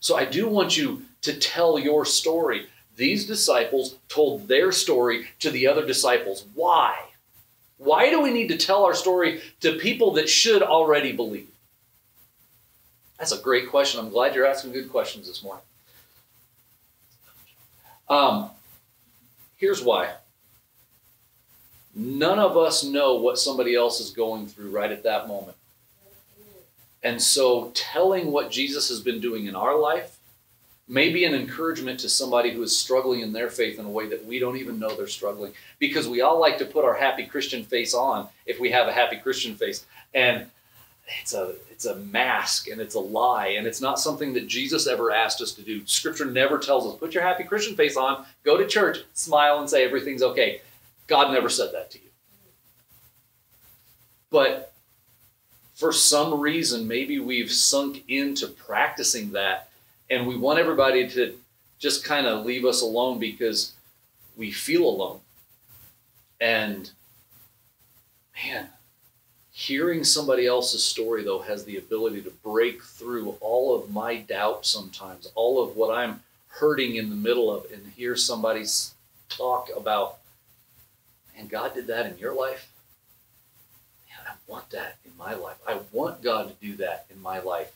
So 0.00 0.16
I 0.16 0.24
do 0.24 0.48
want 0.48 0.76
you 0.76 1.02
to 1.22 1.38
tell 1.38 1.78
your 1.78 2.04
story. 2.04 2.66
These 2.96 3.26
disciples 3.26 3.96
told 4.08 4.48
their 4.48 4.72
story 4.72 5.28
to 5.38 5.50
the 5.50 5.66
other 5.66 5.86
disciples. 5.86 6.44
Why? 6.54 6.96
Why 7.78 8.10
do 8.10 8.20
we 8.20 8.30
need 8.30 8.48
to 8.48 8.56
tell 8.56 8.84
our 8.84 8.94
story 8.94 9.40
to 9.60 9.78
people 9.78 10.12
that 10.12 10.28
should 10.28 10.62
already 10.62 11.12
believe? 11.12 11.48
That's 13.18 13.32
a 13.32 13.38
great 13.38 13.68
question. 13.68 14.00
I'm 14.00 14.10
glad 14.10 14.34
you're 14.34 14.46
asking 14.46 14.72
good 14.72 14.90
questions 14.90 15.26
this 15.26 15.42
morning. 15.42 15.64
Um, 18.08 18.50
here's 19.56 19.82
why. 19.82 20.14
None 21.94 22.38
of 22.38 22.56
us 22.56 22.84
know 22.84 23.16
what 23.16 23.38
somebody 23.38 23.74
else 23.74 24.00
is 24.00 24.10
going 24.10 24.46
through 24.46 24.70
right 24.70 24.90
at 24.90 25.02
that 25.02 25.28
moment. 25.28 25.56
And 27.02 27.20
so, 27.20 27.70
telling 27.74 28.30
what 28.30 28.50
Jesus 28.50 28.88
has 28.88 29.00
been 29.00 29.20
doing 29.20 29.46
in 29.46 29.56
our 29.56 29.78
life 29.78 30.18
may 30.86 31.10
be 31.10 31.24
an 31.24 31.34
encouragement 31.34 32.00
to 32.00 32.08
somebody 32.08 32.50
who 32.50 32.62
is 32.62 32.76
struggling 32.76 33.20
in 33.20 33.32
their 33.32 33.48
faith 33.48 33.78
in 33.78 33.86
a 33.86 33.90
way 33.90 34.08
that 34.08 34.26
we 34.26 34.38
don't 34.38 34.56
even 34.56 34.78
know 34.78 34.94
they're 34.94 35.06
struggling. 35.06 35.52
Because 35.78 36.08
we 36.08 36.20
all 36.20 36.38
like 36.40 36.58
to 36.58 36.66
put 36.66 36.84
our 36.84 36.94
happy 36.94 37.24
Christian 37.24 37.64
face 37.64 37.94
on 37.94 38.28
if 38.44 38.58
we 38.58 38.70
have 38.72 38.88
a 38.88 38.92
happy 38.92 39.16
Christian 39.16 39.54
face. 39.54 39.86
And 40.14 40.46
it's 41.20 41.32
a 41.32 41.54
it's 41.70 41.86
a 41.86 41.96
mask 41.96 42.68
and 42.68 42.80
it's 42.80 42.94
a 42.94 43.00
lie 43.00 43.48
and 43.48 43.66
it's 43.66 43.80
not 43.80 43.98
something 43.98 44.32
that 44.34 44.46
Jesus 44.46 44.86
ever 44.86 45.10
asked 45.10 45.40
us 45.40 45.52
to 45.52 45.62
do. 45.62 45.86
Scripture 45.86 46.26
never 46.26 46.58
tells 46.58 46.86
us 46.86 46.98
put 46.98 47.14
your 47.14 47.22
happy 47.22 47.44
Christian 47.44 47.74
face 47.76 47.96
on, 47.96 48.26
go 48.44 48.56
to 48.56 48.66
church, 48.66 48.98
smile 49.14 49.60
and 49.60 49.70
say 49.70 49.84
everything's 49.84 50.22
okay. 50.22 50.60
God 51.06 51.32
never 51.32 51.48
said 51.48 51.70
that 51.72 51.90
to 51.92 51.98
you. 51.98 52.04
But 54.30 54.69
for 55.80 55.92
some 55.92 56.38
reason, 56.38 56.86
maybe 56.86 57.18
we've 57.18 57.50
sunk 57.50 58.04
into 58.06 58.46
practicing 58.46 59.32
that 59.32 59.70
and 60.10 60.26
we 60.26 60.36
want 60.36 60.58
everybody 60.58 61.08
to 61.08 61.38
just 61.78 62.04
kind 62.04 62.26
of 62.26 62.44
leave 62.44 62.66
us 62.66 62.82
alone 62.82 63.18
because 63.18 63.72
we 64.36 64.50
feel 64.50 64.84
alone. 64.84 65.20
And 66.38 66.90
man, 68.44 68.68
hearing 69.52 70.04
somebody 70.04 70.46
else's 70.46 70.84
story, 70.84 71.24
though, 71.24 71.40
has 71.40 71.64
the 71.64 71.78
ability 71.78 72.20
to 72.22 72.30
break 72.44 72.82
through 72.82 73.36
all 73.40 73.74
of 73.74 73.90
my 73.90 74.16
doubt 74.16 74.66
sometimes, 74.66 75.32
all 75.34 75.64
of 75.64 75.76
what 75.76 75.96
I'm 75.96 76.20
hurting 76.48 76.96
in 76.96 77.08
the 77.08 77.16
middle 77.16 77.50
of, 77.50 77.64
and 77.72 77.90
hear 77.96 78.16
somebody 78.16 78.66
talk 79.30 79.70
about, 79.74 80.18
and 81.38 81.48
God 81.48 81.72
did 81.72 81.86
that 81.86 82.04
in 82.04 82.18
your 82.18 82.34
life. 82.34 82.69
I 84.30 84.34
want 84.46 84.70
that 84.70 84.96
in 85.04 85.12
my 85.18 85.34
life. 85.34 85.56
I 85.66 85.80
want 85.92 86.22
God 86.22 86.48
to 86.48 86.66
do 86.66 86.76
that 86.76 87.06
in 87.10 87.20
my 87.20 87.40
life. 87.40 87.72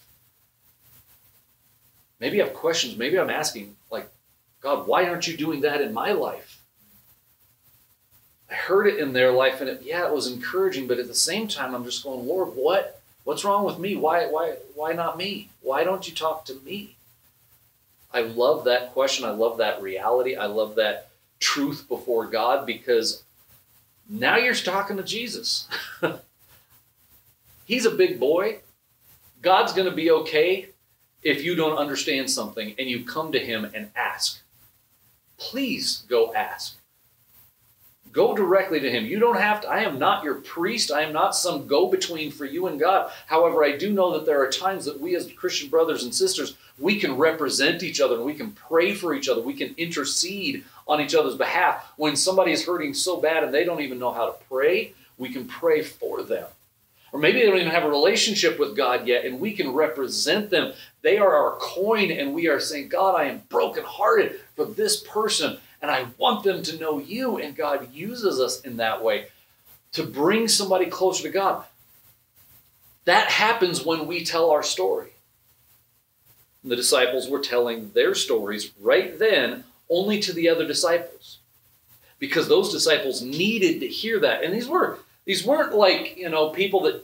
Maybe 2.20 2.40
I 2.40 2.46
have 2.46 2.54
questions. 2.54 2.96
Maybe 2.96 3.18
I'm 3.18 3.30
asking, 3.30 3.76
like, 3.90 4.08
God, 4.60 4.86
why 4.86 5.06
aren't 5.06 5.26
you 5.26 5.36
doing 5.36 5.60
that 5.62 5.80
in 5.80 5.92
my 5.92 6.12
life? 6.12 6.60
I 8.50 8.54
heard 8.54 8.86
it 8.86 8.98
in 8.98 9.12
their 9.12 9.32
life, 9.32 9.60
and 9.60 9.68
it, 9.68 9.82
yeah, 9.84 10.06
it 10.06 10.14
was 10.14 10.30
encouraging, 10.30 10.86
but 10.86 10.98
at 10.98 11.08
the 11.08 11.14
same 11.14 11.48
time, 11.48 11.74
I'm 11.74 11.84
just 11.84 12.04
going, 12.04 12.26
Lord, 12.26 12.50
what, 12.54 13.02
What's 13.24 13.44
wrong 13.44 13.64
with 13.64 13.78
me? 13.78 13.96
Why, 13.96 14.26
why, 14.26 14.56
why 14.74 14.92
not 14.92 15.16
me? 15.16 15.48
Why 15.62 15.82
don't 15.82 16.06
you 16.06 16.14
talk 16.14 16.44
to 16.44 16.54
me? 16.64 16.96
I 18.12 18.20
love 18.20 18.64
that 18.64 18.92
question. 18.92 19.24
I 19.24 19.30
love 19.30 19.58
that 19.58 19.82
reality. 19.82 20.36
I 20.36 20.46
love 20.46 20.76
that 20.76 21.08
truth 21.40 21.86
before 21.88 22.26
God 22.26 22.66
because 22.66 23.24
now 24.08 24.36
you're 24.36 24.54
talking 24.54 24.98
to 24.98 25.02
Jesus. 25.02 25.66
He's 27.64 27.86
a 27.86 27.90
big 27.90 28.20
boy. 28.20 28.60
God's 29.42 29.72
going 29.72 29.88
to 29.88 29.94
be 29.94 30.10
okay 30.10 30.68
if 31.22 31.42
you 31.42 31.54
don't 31.54 31.78
understand 31.78 32.30
something 32.30 32.74
and 32.78 32.88
you 32.88 33.04
come 33.04 33.32
to 33.32 33.38
Him 33.38 33.70
and 33.74 33.90
ask. 33.96 34.40
Please 35.36 36.04
go 36.08 36.32
ask. 36.34 36.76
Go 38.12 38.36
directly 38.36 38.78
to 38.78 38.90
Him. 38.90 39.06
You 39.06 39.18
don't 39.18 39.40
have 39.40 39.62
to. 39.62 39.68
I 39.68 39.80
am 39.80 39.98
not 39.98 40.22
your 40.22 40.36
priest. 40.36 40.92
I 40.92 41.02
am 41.02 41.12
not 41.12 41.34
some 41.34 41.66
go 41.66 41.90
between 41.90 42.30
for 42.30 42.44
you 42.44 42.68
and 42.68 42.78
God. 42.78 43.10
However, 43.26 43.64
I 43.64 43.76
do 43.76 43.92
know 43.92 44.12
that 44.12 44.24
there 44.24 44.40
are 44.40 44.50
times 44.50 44.84
that 44.84 45.00
we, 45.00 45.16
as 45.16 45.32
Christian 45.32 45.68
brothers 45.68 46.04
and 46.04 46.14
sisters, 46.14 46.56
we 46.78 47.00
can 47.00 47.16
represent 47.16 47.82
each 47.82 48.00
other 48.00 48.14
and 48.14 48.24
we 48.24 48.34
can 48.34 48.52
pray 48.52 48.94
for 48.94 49.14
each 49.14 49.28
other. 49.28 49.40
We 49.40 49.54
can 49.54 49.74
intercede 49.76 50.64
on 50.86 51.00
each 51.00 51.14
other's 51.14 51.36
behalf. 51.36 51.92
When 51.96 52.14
somebody 52.14 52.52
is 52.52 52.64
hurting 52.64 52.94
so 52.94 53.16
bad 53.16 53.42
and 53.42 53.52
they 53.52 53.64
don't 53.64 53.80
even 53.80 53.98
know 53.98 54.12
how 54.12 54.26
to 54.26 54.44
pray, 54.48 54.94
we 55.18 55.30
can 55.30 55.46
pray 55.46 55.82
for 55.82 56.22
them. 56.22 56.46
Or 57.14 57.20
maybe 57.20 57.38
they 57.38 57.46
don't 57.46 57.60
even 57.60 57.70
have 57.70 57.84
a 57.84 57.88
relationship 57.88 58.58
with 58.58 58.76
God 58.76 59.06
yet, 59.06 59.24
and 59.24 59.38
we 59.38 59.52
can 59.52 59.72
represent 59.72 60.50
them. 60.50 60.72
They 61.02 61.16
are 61.16 61.32
our 61.32 61.56
coin, 61.60 62.10
and 62.10 62.34
we 62.34 62.48
are 62.48 62.58
saying, 62.58 62.88
God, 62.88 63.14
I 63.14 63.26
am 63.26 63.42
brokenhearted 63.48 64.40
for 64.56 64.64
this 64.64 65.00
person, 65.00 65.58
and 65.80 65.92
I 65.92 66.06
want 66.18 66.42
them 66.42 66.64
to 66.64 66.76
know 66.76 66.98
you. 66.98 67.38
And 67.38 67.54
God 67.54 67.94
uses 67.94 68.40
us 68.40 68.62
in 68.62 68.78
that 68.78 69.00
way 69.00 69.28
to 69.92 70.02
bring 70.02 70.48
somebody 70.48 70.86
closer 70.86 71.22
to 71.22 71.28
God. 71.28 71.64
That 73.04 73.28
happens 73.28 73.84
when 73.84 74.08
we 74.08 74.24
tell 74.24 74.50
our 74.50 74.64
story. 74.64 75.10
The 76.64 76.74
disciples 76.74 77.28
were 77.28 77.38
telling 77.38 77.92
their 77.92 78.16
stories 78.16 78.72
right 78.80 79.16
then 79.16 79.62
only 79.88 80.18
to 80.18 80.32
the 80.32 80.48
other 80.48 80.66
disciples 80.66 81.38
because 82.18 82.48
those 82.48 82.72
disciples 82.72 83.22
needed 83.22 83.78
to 83.80 83.86
hear 83.86 84.18
that. 84.18 84.42
And 84.42 84.52
these 84.52 84.66
were 84.66 84.98
these 85.24 85.44
weren't 85.44 85.74
like, 85.74 86.16
you 86.16 86.28
know, 86.28 86.50
people 86.50 86.82
that 86.82 87.02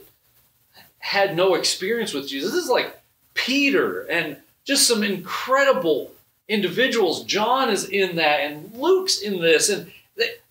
had 0.99 1.35
no 1.35 1.55
experience 1.55 2.13
with 2.13 2.27
Jesus. 2.27 2.51
This 2.51 2.63
is 2.63 2.69
like 2.69 2.99
Peter 3.33 4.01
and 4.03 4.37
just 4.63 4.87
some 4.87 5.03
incredible 5.03 6.11
individuals. 6.47 7.23
John 7.23 7.69
is 7.69 7.89
in 7.89 8.17
that, 8.17 8.41
and 8.41 8.73
Luke's 8.75 9.21
in 9.21 9.41
this, 9.41 9.69
and 9.69 9.91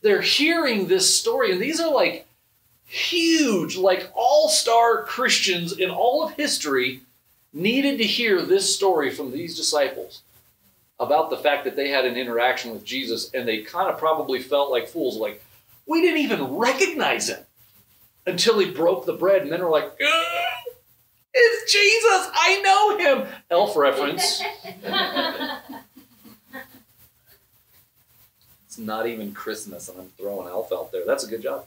they're 0.03 0.21
hearing 0.21 0.87
this 0.87 1.15
story. 1.15 1.53
And 1.53 1.61
these 1.61 1.81
are 1.81 1.93
like 1.93 2.27
huge, 2.87 3.77
like 3.77 4.11
all 4.15 4.49
star 4.49 5.05
Christians 5.05 5.73
in 5.79 5.91
all 5.91 6.25
of 6.25 6.33
history 6.33 7.03
needed 7.53 7.99
to 7.99 8.05
hear 8.05 8.43
this 8.43 8.75
story 8.75 9.11
from 9.11 9.31
these 9.31 9.57
disciples 9.57 10.23
about 10.99 11.31
the 11.31 11.37
fact 11.37 11.65
that 11.65 11.77
they 11.77 11.89
had 11.89 12.05
an 12.05 12.17
interaction 12.17 12.73
with 12.73 12.85
Jesus 12.85 13.31
and 13.33 13.47
they 13.47 13.63
kind 13.63 13.89
of 13.89 13.99
probably 13.99 14.41
felt 14.41 14.71
like 14.71 14.89
fools, 14.89 15.17
like, 15.17 15.43
we 15.87 16.03
didn't 16.03 16.19
even 16.19 16.57
recognize 16.57 17.29
him 17.29 17.41
until 18.27 18.59
he 18.59 18.71
broke 18.71 19.07
the 19.07 19.13
bread. 19.13 19.43
And 19.43 19.53
then 19.53 19.61
we're 19.63 19.71
like, 19.71 19.93
it's 21.33 21.73
Jesus. 21.73 22.29
I 22.35 22.61
know 22.63 22.99
him. 22.99 23.29
Elf 23.51 23.77
reference. 23.77 24.43
it's 28.67 28.79
not 28.79 29.07
even 29.07 29.33
Christmas, 29.33 29.89
and 29.89 30.01
I'm 30.01 30.09
throwing 30.19 30.49
Elf 30.49 30.73
out 30.73 30.93
there. 30.93 31.05
That's 31.07 31.25
a 31.25 31.29
good 31.29 31.43
job. 31.43 31.67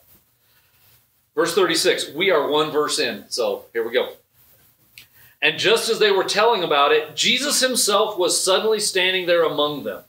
Verse 1.35 1.55
36. 1.55 2.11
We 2.11 2.31
are 2.31 2.49
one 2.49 2.71
verse 2.71 2.99
in. 2.99 3.25
So 3.29 3.65
here 3.73 3.85
we 3.87 3.93
go. 3.93 4.13
And 5.41 5.59
just 5.59 5.89
as 5.89 5.99
they 5.99 6.11
were 6.11 6.23
telling 6.23 6.63
about 6.63 6.93
it, 6.93 7.15
Jesus 7.17 7.59
himself 7.59 8.17
was 8.17 8.41
suddenly 8.41 8.79
standing 8.79 9.25
there 9.25 9.43
among 9.43 9.83
them. 9.83 10.03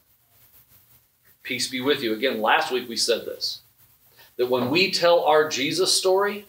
Peace 1.43 1.69
be 1.69 1.81
with 1.81 2.03
you. 2.03 2.15
Again, 2.15 2.41
last 2.41 2.71
week 2.71 2.89
we 2.89 2.97
said 2.97 3.25
this 3.25 3.64
that 4.37 4.51
when 4.51 4.71
we 4.71 4.91
tell 4.91 5.25
our 5.25 5.49
Jesus 5.49 5.93
story, 5.93 6.47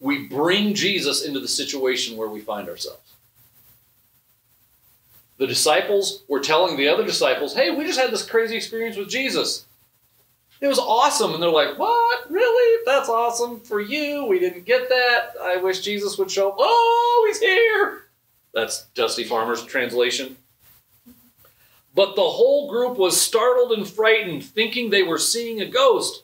we 0.00 0.26
bring 0.26 0.74
Jesus 0.74 1.24
into 1.24 1.40
the 1.40 1.48
situation 1.48 2.16
where 2.16 2.28
we 2.28 2.40
find 2.40 2.68
ourselves. 2.68 3.14
The 5.38 5.46
disciples 5.46 6.22
were 6.28 6.40
telling 6.40 6.76
the 6.76 6.88
other 6.88 7.04
disciples, 7.04 7.54
hey, 7.54 7.70
we 7.70 7.84
just 7.84 7.98
had 7.98 8.10
this 8.10 8.28
crazy 8.28 8.56
experience 8.56 8.96
with 8.96 9.08
Jesus. 9.08 9.64
It 10.60 10.68
was 10.68 10.78
awesome. 10.78 11.34
And 11.34 11.42
they're 11.42 11.50
like, 11.50 11.78
what? 11.78 12.30
Really? 12.30 12.82
That's 12.86 13.08
awesome 13.08 13.58
for 13.60 13.80
you. 13.80 14.26
We 14.26 14.38
didn't 14.38 14.64
get 14.64 14.88
that. 14.88 15.30
I 15.42 15.56
wish 15.56 15.80
Jesus 15.80 16.16
would 16.18 16.30
show 16.30 16.50
up. 16.50 16.56
Oh, 16.58 17.24
he's 17.28 17.40
here. 17.40 18.02
That's 18.54 18.84
Dusty 18.94 19.24
Farmer's 19.24 19.64
translation. 19.64 20.36
But 21.94 22.14
the 22.14 22.22
whole 22.22 22.70
group 22.70 22.96
was 22.96 23.20
startled 23.20 23.72
and 23.72 23.88
frightened, 23.88 24.44
thinking 24.44 24.90
they 24.90 25.02
were 25.02 25.18
seeing 25.18 25.60
a 25.60 25.66
ghost. 25.66 26.22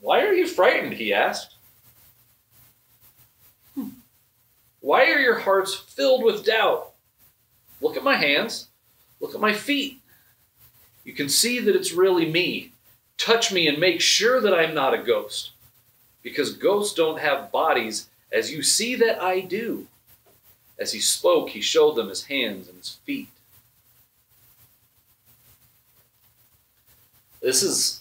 Why 0.00 0.22
are 0.22 0.32
you 0.32 0.46
frightened? 0.46 0.94
He 0.94 1.12
asked. 1.12 1.54
Why 4.80 5.10
are 5.10 5.18
your 5.18 5.40
hearts 5.40 5.74
filled 5.74 6.24
with 6.24 6.44
doubt? 6.44 6.92
Look 7.80 7.96
at 7.96 8.04
my 8.04 8.16
hands. 8.16 8.68
Look 9.20 9.34
at 9.34 9.40
my 9.40 9.52
feet. 9.52 10.00
You 11.04 11.12
can 11.12 11.28
see 11.28 11.60
that 11.60 11.76
it's 11.76 11.92
really 11.92 12.30
me. 12.30 12.72
Touch 13.18 13.52
me 13.52 13.68
and 13.68 13.78
make 13.78 14.00
sure 14.00 14.40
that 14.40 14.54
I'm 14.54 14.74
not 14.74 14.94
a 14.94 15.02
ghost. 15.02 15.50
Because 16.22 16.56
ghosts 16.56 16.94
don't 16.94 17.20
have 17.20 17.52
bodies, 17.52 18.08
as 18.32 18.50
you 18.52 18.62
see 18.62 18.94
that 18.96 19.22
I 19.22 19.40
do. 19.40 19.86
As 20.78 20.92
he 20.92 21.00
spoke, 21.00 21.50
he 21.50 21.60
showed 21.60 21.94
them 21.96 22.08
his 22.08 22.24
hands 22.24 22.68
and 22.68 22.78
his 22.78 22.98
feet. 23.04 23.28
This 27.42 27.62
is 27.62 27.99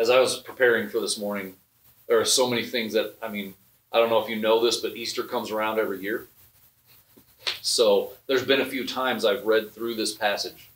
as 0.00 0.08
I 0.08 0.18
was 0.18 0.38
preparing 0.38 0.88
for 0.88 0.98
this 0.98 1.18
morning, 1.18 1.54
there 2.08 2.18
are 2.18 2.24
so 2.24 2.48
many 2.48 2.64
things 2.64 2.94
that, 2.94 3.14
I 3.22 3.28
mean, 3.28 3.52
I 3.92 3.98
don't 3.98 4.08
know 4.08 4.18
if 4.18 4.30
you 4.30 4.36
know 4.36 4.64
this, 4.64 4.78
but 4.78 4.96
Easter 4.96 5.22
comes 5.22 5.50
around 5.50 5.78
every 5.78 6.00
year. 6.00 6.26
So 7.60 8.12
there's 8.26 8.44
been 8.44 8.62
a 8.62 8.66
few 8.66 8.86
times 8.86 9.26
I've 9.26 9.44
read 9.44 9.70
through 9.70 9.96
this 9.96 10.14
passage. 10.14 10.70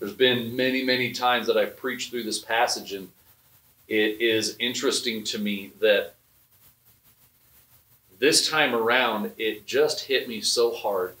There's 0.00 0.14
been 0.14 0.56
many, 0.56 0.82
many 0.82 1.12
times 1.12 1.46
that 1.46 1.56
I've 1.56 1.76
preached 1.76 2.10
through 2.10 2.24
this 2.24 2.40
passage, 2.40 2.92
and 2.92 3.08
it 3.86 4.20
is 4.20 4.56
interesting 4.58 5.22
to 5.24 5.38
me 5.38 5.70
that 5.80 6.14
this 8.18 8.50
time 8.50 8.74
around, 8.74 9.30
it 9.38 9.64
just 9.64 10.06
hit 10.06 10.28
me 10.28 10.40
so 10.40 10.74
hard. 10.74 11.14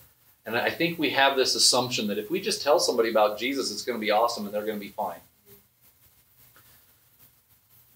And 0.46 0.56
I 0.56 0.70
think 0.70 0.98
we 0.98 1.10
have 1.10 1.36
this 1.36 1.54
assumption 1.54 2.08
that 2.08 2.18
if 2.18 2.28
we 2.28 2.40
just 2.40 2.62
tell 2.62 2.80
somebody 2.80 3.10
about 3.10 3.38
Jesus, 3.38 3.70
it's 3.70 3.82
going 3.82 3.98
to 3.98 4.04
be 4.04 4.10
awesome 4.10 4.46
and 4.46 4.54
they're 4.54 4.66
going 4.66 4.78
to 4.78 4.84
be 4.84 4.92
fine. 4.92 5.20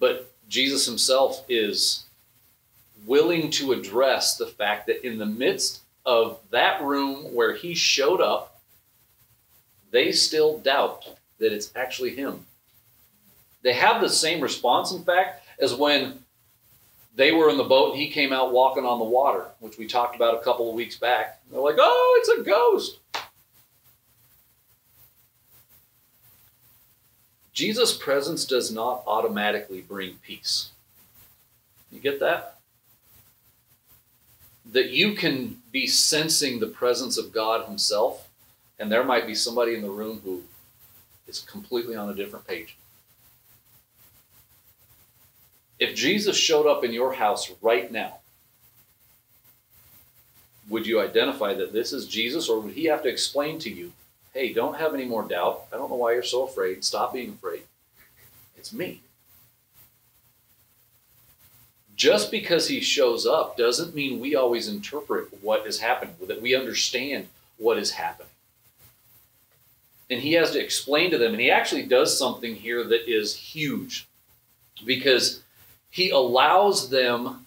But 0.01 0.33
Jesus 0.49 0.87
himself 0.87 1.45
is 1.49 2.07
willing 3.07 3.51
to 3.53 3.73
address 3.73 4.37
the 4.37 4.47
fact 4.47 4.87
that 4.87 5.07
in 5.07 5.19
the 5.19 5.27
midst 5.27 5.83
of 6.05 6.41
that 6.51 6.83
room 6.83 7.35
where 7.35 7.55
he 7.55 7.75
showed 7.75 8.21
up, 8.21 8.61
they 9.93 10.11
still 10.11 10.59
doubt 10.59 11.05
that 11.39 11.53
it's 11.53 11.71
actually 11.77 12.17
him. 12.17 12.47
They 13.63 13.75
have 13.75 14.01
the 14.01 14.09
same 14.09 14.41
response, 14.41 14.93
in 14.93 15.05
fact, 15.05 15.45
as 15.61 15.75
when 15.75 16.25
they 17.15 17.33
were 17.33 17.51
in 17.51 17.59
the 17.59 17.65
boat 17.65 17.93
and 17.93 18.01
he 18.01 18.09
came 18.09 18.33
out 18.33 18.53
walking 18.53 18.87
on 18.87 18.99
the 18.99 19.05
water, 19.05 19.47
which 19.59 19.77
we 19.77 19.87
talked 19.87 20.17
about 20.17 20.35
a 20.35 20.45
couple 20.45 20.69
of 20.69 20.75
weeks 20.75 20.97
back. 20.97 21.41
They're 21.51 21.61
like, 21.61 21.77
oh, 21.79 22.19
it's 22.21 22.41
a 22.41 22.45
ghost. 22.45 23.00
Jesus' 27.53 27.97
presence 27.97 28.45
does 28.45 28.71
not 28.71 29.03
automatically 29.07 29.81
bring 29.81 30.17
peace. 30.23 30.71
You 31.91 32.01
get 32.01 32.21
that? 32.21 32.59
That 34.73 34.91
you 34.91 35.15
can 35.15 35.61
be 35.73 35.87
sensing 35.87 36.61
the 36.61 36.69
presence 36.69 37.19
of 37.19 37.33
God 37.33 37.67
Himself, 37.67 38.29
and 38.79 38.91
there 38.91 39.05
might 39.05 39.27
be 39.27 39.35
somebody 39.35 39.75
in 39.75 39.83
the 39.83 39.91
room 39.91 40.21
who 40.25 40.43
is 41.27 41.41
completely 41.41 41.97
on 41.97 42.09
a 42.09 42.15
different 42.15 42.47
page. 42.47 42.77
If 45.79 45.95
Jesus 45.95 46.37
showed 46.37 46.67
up 46.67 46.85
in 46.85 46.93
your 46.93 47.15
house 47.15 47.51
right 47.63 47.91
now, 47.91 48.19
would 50.69 50.87
you 50.87 51.01
identify 51.01 51.55
that 51.55 51.73
this 51.73 51.93
is 51.93 52.07
Jesus, 52.07 52.49
or 52.49 52.61
would 52.61 52.75
He 52.75 52.85
have 52.85 53.03
to 53.03 53.09
explain 53.09 53.59
to 53.61 53.71
you 53.71 53.93
hey, 54.33 54.53
don't 54.53 54.79
have 54.79 54.95
any 54.95 55.05
more 55.05 55.23
doubt. 55.23 55.65
I 55.73 55.77
don't 55.77 55.91
know 55.91 55.97
why 55.97 56.13
you're 56.13 56.23
so 56.23 56.45
afraid. 56.45 56.85
Stop 56.85 57.13
being 57.13 57.31
afraid. 57.31 57.63
It's 58.57 58.73
me. 58.73 59.01
Just 61.97 62.31
because 62.31 62.69
he 62.69 62.81
shows 62.81 63.27
up 63.27 63.57
doesn't 63.57 63.95
mean 63.95 64.21
we 64.21 64.35
always 64.35 64.69
interpret 64.69 65.29
what 65.43 65.67
is 65.67 65.81
happening, 65.81 66.15
that 66.27 66.41
we 66.41 66.55
understand 66.55 67.29
what 67.59 67.77
is 67.77 67.91
happening. 67.91 68.29
And 70.09 70.21
he 70.21 70.33
has 70.33 70.53
to 70.53 70.63
explain 70.63 71.11
to 71.11 71.19
them, 71.19 71.33
and 71.33 71.41
he 71.41 71.51
actually 71.51 71.85
does 71.85 72.19
something 72.19 72.55
here 72.55 72.83
that 72.85 73.09
is 73.09 73.37
huge 73.37 74.09
because 74.85 75.43
he 75.91 76.11
allows 76.11 76.89
them 76.91 77.45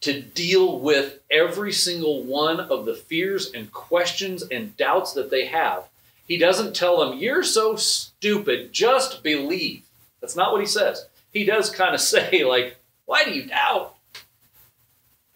to 0.00 0.20
deal 0.20 0.78
with 0.80 1.20
every 1.30 1.72
single 1.72 2.22
one 2.22 2.60
of 2.60 2.86
the 2.86 2.94
fears 2.94 3.52
and 3.52 3.72
questions 3.72 4.42
and 4.50 4.76
doubts 4.76 5.12
that 5.14 5.30
they 5.30 5.46
have. 5.46 5.84
He 6.26 6.36
doesn't 6.38 6.74
tell 6.74 6.98
them, 6.98 7.18
You're 7.18 7.42
so 7.42 7.76
stupid, 7.76 8.72
just 8.72 9.22
believe. 9.22 9.82
That's 10.20 10.36
not 10.36 10.52
what 10.52 10.60
he 10.60 10.66
says. 10.66 11.06
He 11.32 11.44
does 11.44 11.70
kind 11.70 11.94
of 11.94 12.00
say, 12.12 12.44
like, 12.44 12.76
Why 13.04 13.24
do 13.24 13.32
you 13.32 13.46
doubt? 13.46 13.94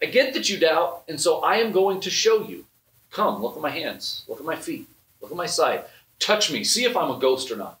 I 0.01 0.07
get 0.07 0.33
that 0.33 0.49
you 0.49 0.57
doubt, 0.57 1.03
and 1.07 1.21
so 1.21 1.39
I 1.41 1.57
am 1.57 1.71
going 1.71 2.01
to 2.01 2.09
show 2.09 2.47
you. 2.47 2.65
Come, 3.11 3.41
look 3.41 3.55
at 3.55 3.61
my 3.61 3.69
hands, 3.69 4.23
look 4.27 4.39
at 4.39 4.45
my 4.45 4.55
feet, 4.55 4.87
look 5.21 5.31
at 5.31 5.37
my 5.37 5.45
side, 5.45 5.83
touch 6.17 6.51
me, 6.51 6.63
see 6.63 6.85
if 6.85 6.97
I'm 6.97 7.11
a 7.11 7.19
ghost 7.19 7.51
or 7.51 7.55
not. 7.57 7.77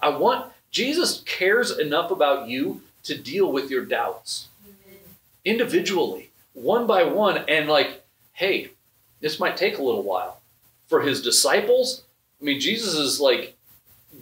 I 0.00 0.08
want, 0.08 0.50
Jesus 0.70 1.22
cares 1.26 1.78
enough 1.78 2.10
about 2.10 2.48
you 2.48 2.80
to 3.04 3.16
deal 3.16 3.52
with 3.52 3.70
your 3.70 3.84
doubts 3.84 4.48
individually, 5.44 6.30
one 6.54 6.86
by 6.86 7.04
one, 7.04 7.44
and 7.48 7.68
like, 7.68 8.02
hey, 8.32 8.70
this 9.20 9.38
might 9.38 9.56
take 9.56 9.78
a 9.78 9.82
little 9.82 10.02
while. 10.02 10.40
For 10.88 11.02
his 11.02 11.22
disciples, 11.22 12.02
I 12.40 12.44
mean, 12.44 12.60
Jesus 12.60 12.94
is 12.94 13.20
like 13.20 13.56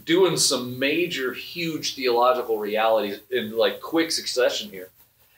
doing 0.05 0.37
some 0.37 0.79
major, 0.79 1.33
huge 1.33 1.95
theological 1.95 2.59
realities 2.59 3.21
in 3.31 3.57
like 3.57 3.81
quick 3.81 4.11
succession 4.11 4.71
here. 4.71 4.91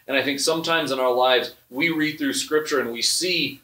And 0.07 0.17
I 0.17 0.23
think 0.23 0.41
sometimes 0.41 0.91
in 0.91 0.99
our 0.99 1.12
lives, 1.12 1.55
we 1.71 1.91
read 1.91 2.19
through 2.19 2.35
scripture 2.35 2.81
and 2.81 2.93
we 2.93 3.02
see, 3.02 3.61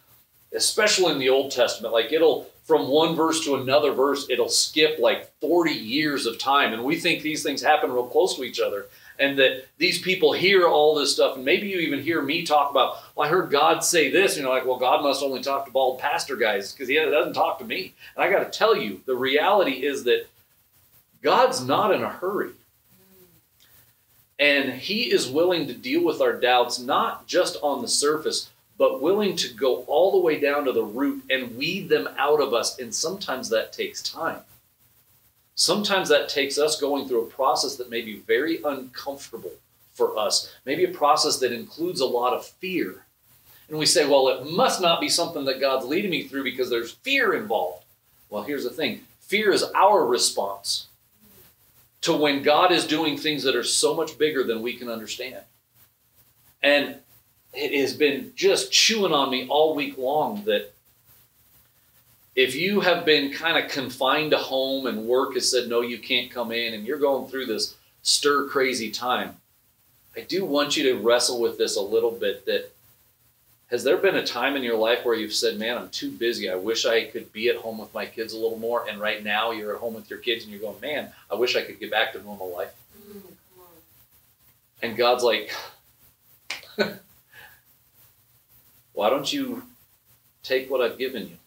especially 0.54 1.12
in 1.12 1.18
the 1.18 1.28
Old 1.28 1.50
Testament, 1.50 1.92
like 1.92 2.12
it'll, 2.12 2.48
from 2.64 2.88
one 2.88 3.14
verse 3.16 3.44
to 3.44 3.56
another 3.56 3.92
verse, 3.92 4.26
it'll 4.30 4.48
skip 4.48 4.98
like 4.98 5.30
40 5.40 5.72
years 5.72 6.26
of 6.26 6.38
time. 6.38 6.72
And 6.72 6.84
we 6.84 6.98
think 6.98 7.22
these 7.22 7.42
things 7.42 7.62
happen 7.62 7.92
real 7.92 8.06
close 8.06 8.36
to 8.36 8.44
each 8.44 8.60
other 8.60 8.86
and 9.18 9.38
that 9.38 9.66
these 9.78 10.00
people 10.00 10.32
hear 10.32 10.66
all 10.66 10.94
this 10.94 11.14
stuff, 11.14 11.36
and 11.36 11.44
maybe 11.44 11.68
you 11.68 11.78
even 11.78 12.00
hear 12.00 12.22
me 12.22 12.44
talk 12.44 12.70
about, 12.70 12.96
well, 13.14 13.26
I 13.26 13.30
heard 13.30 13.50
God 13.50 13.82
say 13.82 14.10
this, 14.10 14.36
and 14.36 14.44
you're 14.44 14.54
like, 14.54 14.64
well, 14.64 14.78
God 14.78 15.02
must 15.02 15.22
only 15.22 15.42
talk 15.42 15.66
to 15.66 15.72
bald 15.72 15.98
pastor 15.98 16.36
guys 16.36 16.72
because 16.72 16.88
he 16.88 16.94
doesn't 16.94 17.32
talk 17.32 17.58
to 17.58 17.64
me. 17.64 17.94
And 18.16 18.24
I 18.24 18.30
got 18.30 18.50
to 18.50 18.58
tell 18.58 18.76
you, 18.76 19.00
the 19.06 19.16
reality 19.16 19.84
is 19.84 20.04
that 20.04 20.26
God's 21.22 21.64
not 21.64 21.92
in 21.92 22.02
a 22.02 22.08
hurry. 22.08 22.50
And 24.38 24.72
he 24.72 25.10
is 25.10 25.28
willing 25.28 25.66
to 25.66 25.74
deal 25.74 26.04
with 26.04 26.20
our 26.20 26.34
doubts, 26.34 26.78
not 26.78 27.26
just 27.26 27.56
on 27.60 27.82
the 27.82 27.88
surface, 27.88 28.50
but 28.76 29.02
willing 29.02 29.34
to 29.34 29.52
go 29.52 29.82
all 29.88 30.12
the 30.12 30.24
way 30.24 30.38
down 30.38 30.64
to 30.64 30.72
the 30.72 30.84
root 30.84 31.24
and 31.28 31.56
weed 31.56 31.88
them 31.88 32.08
out 32.16 32.40
of 32.40 32.54
us. 32.54 32.78
And 32.78 32.94
sometimes 32.94 33.48
that 33.48 33.72
takes 33.72 34.00
time. 34.00 34.42
Sometimes 35.58 36.08
that 36.08 36.28
takes 36.28 36.56
us 36.56 36.80
going 36.80 37.08
through 37.08 37.22
a 37.22 37.30
process 37.30 37.74
that 37.74 37.90
may 37.90 38.00
be 38.00 38.20
very 38.20 38.62
uncomfortable 38.62 39.50
for 39.92 40.16
us, 40.16 40.54
maybe 40.64 40.84
a 40.84 40.88
process 40.88 41.40
that 41.40 41.50
includes 41.50 42.00
a 42.00 42.06
lot 42.06 42.32
of 42.32 42.46
fear. 42.46 43.04
And 43.68 43.76
we 43.76 43.84
say, 43.84 44.08
well, 44.08 44.28
it 44.28 44.52
must 44.52 44.80
not 44.80 45.00
be 45.00 45.08
something 45.08 45.44
that 45.46 45.60
God's 45.60 45.84
leading 45.84 46.12
me 46.12 46.28
through 46.28 46.44
because 46.44 46.70
there's 46.70 46.92
fear 46.92 47.34
involved. 47.34 47.84
Well, 48.30 48.44
here's 48.44 48.62
the 48.62 48.70
thing 48.70 49.00
fear 49.18 49.50
is 49.50 49.64
our 49.74 50.06
response 50.06 50.86
to 52.02 52.16
when 52.16 52.44
God 52.44 52.70
is 52.70 52.86
doing 52.86 53.18
things 53.18 53.42
that 53.42 53.56
are 53.56 53.64
so 53.64 53.96
much 53.96 54.16
bigger 54.16 54.44
than 54.44 54.62
we 54.62 54.76
can 54.76 54.88
understand. 54.88 55.42
And 56.62 56.98
it 57.52 57.80
has 57.80 57.94
been 57.94 58.30
just 58.36 58.70
chewing 58.70 59.12
on 59.12 59.28
me 59.28 59.48
all 59.48 59.74
week 59.74 59.98
long 59.98 60.44
that 60.44 60.72
if 62.38 62.54
you 62.54 62.78
have 62.78 63.04
been 63.04 63.32
kind 63.32 63.58
of 63.58 63.68
confined 63.68 64.30
to 64.30 64.36
home 64.36 64.86
and 64.86 65.08
work 65.08 65.34
has 65.34 65.50
said, 65.50 65.68
no, 65.68 65.80
you 65.80 65.98
can't 65.98 66.30
come 66.30 66.52
in, 66.52 66.72
and 66.72 66.86
you're 66.86 66.96
going 66.96 67.28
through 67.28 67.46
this 67.46 67.76
stir 68.02 68.46
crazy 68.46 68.92
time, 68.92 69.34
I 70.16 70.20
do 70.20 70.44
want 70.44 70.76
you 70.76 70.84
to 70.84 71.02
wrestle 71.02 71.40
with 71.40 71.58
this 71.58 71.76
a 71.76 71.80
little 71.80 72.12
bit 72.12 72.46
that 72.46 72.72
has 73.72 73.82
there 73.82 73.96
been 73.96 74.14
a 74.14 74.24
time 74.24 74.54
in 74.54 74.62
your 74.62 74.76
life 74.76 75.04
where 75.04 75.16
you've 75.16 75.32
said, 75.32 75.58
man, 75.58 75.76
I'm 75.76 75.88
too 75.88 76.12
busy. 76.12 76.48
I 76.48 76.54
wish 76.54 76.86
I 76.86 77.06
could 77.06 77.32
be 77.32 77.48
at 77.48 77.56
home 77.56 77.78
with 77.78 77.92
my 77.92 78.06
kids 78.06 78.32
a 78.32 78.38
little 78.38 78.58
more. 78.58 78.88
And 78.88 79.00
right 79.00 79.24
now 79.24 79.50
you're 79.50 79.74
at 79.74 79.80
home 79.80 79.94
with 79.94 80.08
your 80.08 80.20
kids 80.20 80.44
and 80.44 80.52
you're 80.52 80.62
going, 80.62 80.80
man, 80.80 81.10
I 81.32 81.34
wish 81.34 81.56
I 81.56 81.62
could 81.62 81.80
get 81.80 81.90
back 81.90 82.12
to 82.12 82.22
normal 82.22 82.54
life. 82.54 82.72
And 84.80 84.96
God's 84.96 85.24
like, 85.24 85.50
why 88.92 89.10
don't 89.10 89.32
you 89.32 89.64
take 90.44 90.70
what 90.70 90.80
I've 90.80 90.98
given 90.98 91.26
you? 91.28 91.37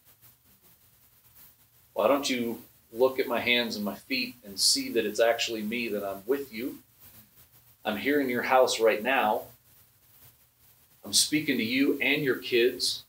Why 1.94 2.08
don't 2.08 2.30
you 2.30 2.62
look 2.92 3.20
at 3.20 3.28
my 3.28 3.40
hands 3.40 3.76
and 3.76 3.86
my 3.86 3.96
feet 3.96 4.36
and 4.46 4.60
see 4.60 4.92
that 4.92 5.06
it's 5.06 5.20
actually 5.20 5.62
me, 5.62 5.88
that 5.90 6.04
I'm 6.04 6.24
with 6.26 6.54
you? 6.54 6.80
I'm 7.84 7.98
here 7.98 8.22
in 8.22 8.30
your 8.30 8.44
house 8.44 8.80
right 8.80 9.02
now. 9.02 9.44
I'm 11.04 11.14
speaking 11.14 11.58
to 11.58 11.64
you 11.64 12.00
and 12.00 12.24
your 12.24 12.36
kids, 12.36 13.04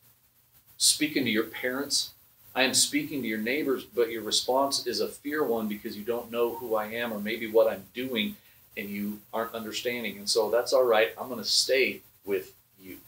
speaking 0.78 1.24
to 1.24 1.30
your 1.30 1.44
parents. 1.44 2.10
I 2.54 2.62
am 2.62 2.74
speaking 2.74 3.22
to 3.22 3.28
your 3.28 3.38
neighbors, 3.38 3.84
but 3.84 4.10
your 4.10 4.22
response 4.22 4.86
is 4.86 5.00
a 5.00 5.08
fear 5.08 5.44
one 5.44 5.68
because 5.68 5.96
you 5.96 6.04
don't 6.04 6.30
know 6.30 6.54
who 6.56 6.74
I 6.74 6.86
am 6.86 7.12
or 7.12 7.18
maybe 7.18 7.50
what 7.50 7.70
I'm 7.72 7.84
doing 7.94 8.36
and 8.76 8.88
you 8.88 9.20
aren't 9.32 9.54
understanding. 9.54 10.16
And 10.18 10.28
so 10.28 10.50
that's 10.50 10.72
all 10.72 10.84
right. 10.84 11.12
I'm 11.18 11.28
going 11.28 11.40
to 11.40 11.48
stay 11.48 12.00
with 12.24 12.52
you. 12.80 12.98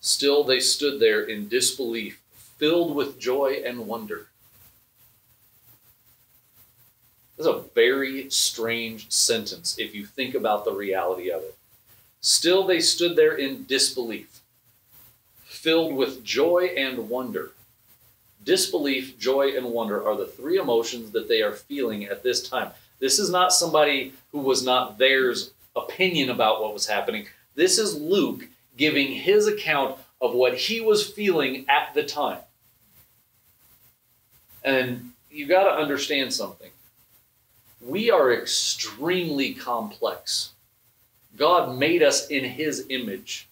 Still, 0.00 0.44
they 0.44 0.60
stood 0.60 1.00
there 1.00 1.22
in 1.22 1.48
disbelief 1.48 2.21
filled 2.62 2.94
with 2.94 3.18
joy 3.18 3.60
and 3.66 3.88
wonder. 3.88 4.28
This 7.36 7.44
is 7.44 7.52
a 7.52 7.64
very 7.74 8.30
strange 8.30 9.10
sentence 9.10 9.76
if 9.80 9.96
you 9.96 10.06
think 10.06 10.36
about 10.36 10.64
the 10.64 10.70
reality 10.70 11.28
of 11.32 11.42
it. 11.42 11.56
Still, 12.20 12.64
they 12.64 12.78
stood 12.78 13.16
there 13.16 13.34
in 13.34 13.64
disbelief, 13.64 14.42
filled 15.42 15.96
with 15.96 16.22
joy 16.22 16.70
and 16.76 17.08
wonder. 17.08 17.50
Disbelief, 18.44 19.18
joy, 19.18 19.56
and 19.56 19.66
wonder 19.66 20.06
are 20.06 20.16
the 20.16 20.26
three 20.26 20.56
emotions 20.56 21.10
that 21.10 21.28
they 21.28 21.42
are 21.42 21.54
feeling 21.54 22.04
at 22.04 22.22
this 22.22 22.48
time. 22.48 22.70
This 23.00 23.18
is 23.18 23.28
not 23.28 23.52
somebody 23.52 24.12
who 24.30 24.38
was 24.38 24.64
not 24.64 24.98
theirs 24.98 25.50
opinion 25.74 26.30
about 26.30 26.62
what 26.62 26.74
was 26.74 26.86
happening. 26.86 27.26
This 27.56 27.76
is 27.76 28.00
Luke 28.00 28.46
giving 28.76 29.08
his 29.08 29.48
account 29.48 29.98
of 30.20 30.32
what 30.32 30.56
he 30.56 30.80
was 30.80 31.10
feeling 31.10 31.66
at 31.68 31.92
the 31.94 32.04
time. 32.04 32.38
And 34.64 35.12
you 35.30 35.46
got 35.46 35.64
to 35.64 35.80
understand 35.82 36.32
something. 36.32 36.70
We 37.80 38.10
are 38.10 38.32
extremely 38.32 39.54
complex. 39.54 40.52
God 41.36 41.76
made 41.78 42.02
us 42.02 42.28
in 42.28 42.44
his 42.44 42.86
image. 42.90 43.48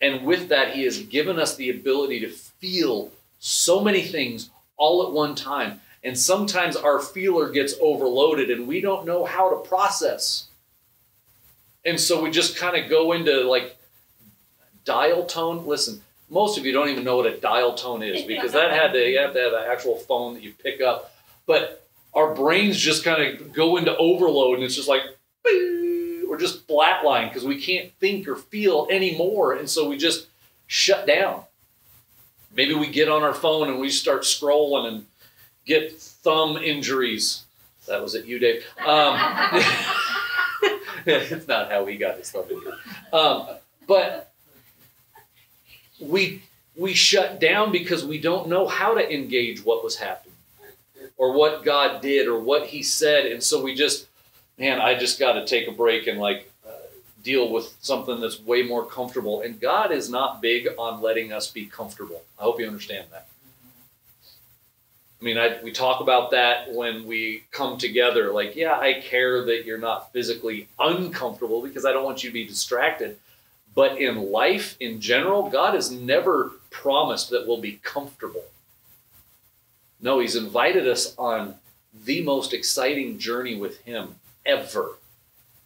And 0.00 0.26
with 0.26 0.48
that, 0.48 0.74
he 0.74 0.84
has 0.84 1.00
given 1.02 1.38
us 1.38 1.56
the 1.56 1.70
ability 1.70 2.20
to 2.20 2.28
feel 2.28 3.10
so 3.38 3.80
many 3.80 4.02
things 4.02 4.50
all 4.76 5.06
at 5.06 5.12
one 5.12 5.34
time. 5.34 5.80
And 6.04 6.18
sometimes 6.18 6.76
our 6.76 7.00
feeler 7.00 7.50
gets 7.50 7.74
overloaded 7.80 8.50
and 8.50 8.68
we 8.68 8.80
don't 8.80 9.06
know 9.06 9.24
how 9.24 9.50
to 9.50 9.68
process. 9.68 10.48
And 11.84 11.98
so 11.98 12.22
we 12.22 12.30
just 12.30 12.56
kind 12.56 12.76
of 12.76 12.90
go 12.90 13.12
into 13.12 13.48
like 13.48 13.76
dial 14.84 15.24
tone. 15.24 15.66
Listen, 15.66 16.02
most 16.28 16.58
of 16.58 16.66
you 16.66 16.72
don't 16.72 16.88
even 16.88 17.04
know 17.04 17.16
what 17.16 17.26
a 17.26 17.36
dial 17.38 17.74
tone 17.74 18.02
is 18.02 18.22
because 18.26 18.52
that 18.52 18.70
had 18.70 18.92
to 18.92 18.98
you 18.98 19.18
have 19.18 19.32
to 19.34 19.40
have 19.40 19.52
an 19.52 19.64
actual 19.70 19.96
phone 19.96 20.34
that 20.34 20.42
you 20.42 20.52
pick 20.52 20.80
up. 20.80 21.12
But 21.46 21.86
our 22.14 22.34
brains 22.34 22.78
just 22.78 23.04
kind 23.04 23.22
of 23.22 23.52
go 23.52 23.76
into 23.76 23.96
overload 23.96 24.56
and 24.56 24.64
it's 24.64 24.74
just 24.74 24.88
like 24.88 25.02
we're 25.44 26.38
just 26.38 26.66
flatline 26.66 27.28
because 27.28 27.44
we 27.44 27.60
can't 27.60 27.92
think 27.94 28.28
or 28.28 28.36
feel 28.36 28.86
anymore. 28.90 29.54
And 29.54 29.68
so 29.70 29.88
we 29.88 29.96
just 29.96 30.26
shut 30.66 31.06
down. 31.06 31.42
Maybe 32.54 32.74
we 32.74 32.88
get 32.88 33.08
on 33.08 33.22
our 33.22 33.34
phone 33.34 33.68
and 33.68 33.78
we 33.78 33.90
start 33.90 34.22
scrolling 34.22 34.88
and 34.88 35.06
get 35.64 35.98
thumb 35.98 36.56
injuries. 36.56 37.44
That 37.86 38.02
was 38.02 38.14
it, 38.14 38.24
you, 38.24 38.38
Dave. 38.38 38.64
Um, 38.84 39.16
it's 41.06 41.46
not 41.46 41.70
how 41.70 41.86
he 41.86 41.96
got 41.96 42.18
his 42.18 42.30
thumb 42.30 42.44
injury. 42.50 42.72
Um, 43.12 43.48
but 43.86 44.32
we 46.00 46.42
we 46.76 46.92
shut 46.92 47.40
down 47.40 47.72
because 47.72 48.04
we 48.04 48.18
don't 48.18 48.48
know 48.48 48.66
how 48.66 48.94
to 48.94 49.14
engage 49.14 49.64
what 49.64 49.82
was 49.82 49.96
happening 49.96 50.34
or 51.16 51.32
what 51.32 51.64
God 51.64 52.02
did 52.02 52.28
or 52.28 52.38
what 52.38 52.66
he 52.66 52.82
said 52.82 53.26
and 53.26 53.42
so 53.42 53.62
we 53.62 53.74
just 53.74 54.06
man 54.58 54.80
I 54.80 54.94
just 54.94 55.18
got 55.18 55.32
to 55.32 55.46
take 55.46 55.68
a 55.68 55.72
break 55.72 56.06
and 56.06 56.18
like 56.18 56.50
uh, 56.66 56.72
deal 57.22 57.50
with 57.50 57.74
something 57.80 58.20
that's 58.20 58.40
way 58.40 58.62
more 58.62 58.84
comfortable 58.84 59.40
and 59.40 59.60
God 59.60 59.90
is 59.92 60.10
not 60.10 60.42
big 60.42 60.68
on 60.78 61.00
letting 61.00 61.32
us 61.32 61.50
be 61.50 61.66
comfortable. 61.66 62.22
I 62.38 62.42
hope 62.42 62.60
you 62.60 62.66
understand 62.66 63.06
that. 63.12 63.26
I 65.20 65.24
mean, 65.24 65.38
I, 65.38 65.58
we 65.62 65.72
talk 65.72 66.02
about 66.02 66.32
that 66.32 66.72
when 66.74 67.06
we 67.06 67.44
come 67.50 67.78
together. 67.78 68.32
Like, 68.32 68.54
yeah, 68.54 68.78
I 68.78 69.00
care 69.00 69.44
that 69.46 69.64
you're 69.64 69.78
not 69.78 70.12
physically 70.12 70.68
uncomfortable 70.78 71.62
because 71.62 71.86
I 71.86 71.92
don't 71.92 72.04
want 72.04 72.22
you 72.22 72.28
to 72.28 72.34
be 72.34 72.44
distracted. 72.44 73.16
But 73.76 74.00
in 74.00 74.32
life 74.32 74.76
in 74.80 75.00
general, 75.02 75.50
God 75.50 75.74
has 75.74 75.90
never 75.90 76.52
promised 76.70 77.28
that 77.30 77.46
we'll 77.46 77.60
be 77.60 77.78
comfortable. 77.82 78.46
No, 80.00 80.18
He's 80.18 80.34
invited 80.34 80.88
us 80.88 81.14
on 81.16 81.56
the 82.04 82.22
most 82.22 82.54
exciting 82.54 83.18
journey 83.18 83.54
with 83.54 83.82
Him 83.82 84.16
ever. 84.46 84.92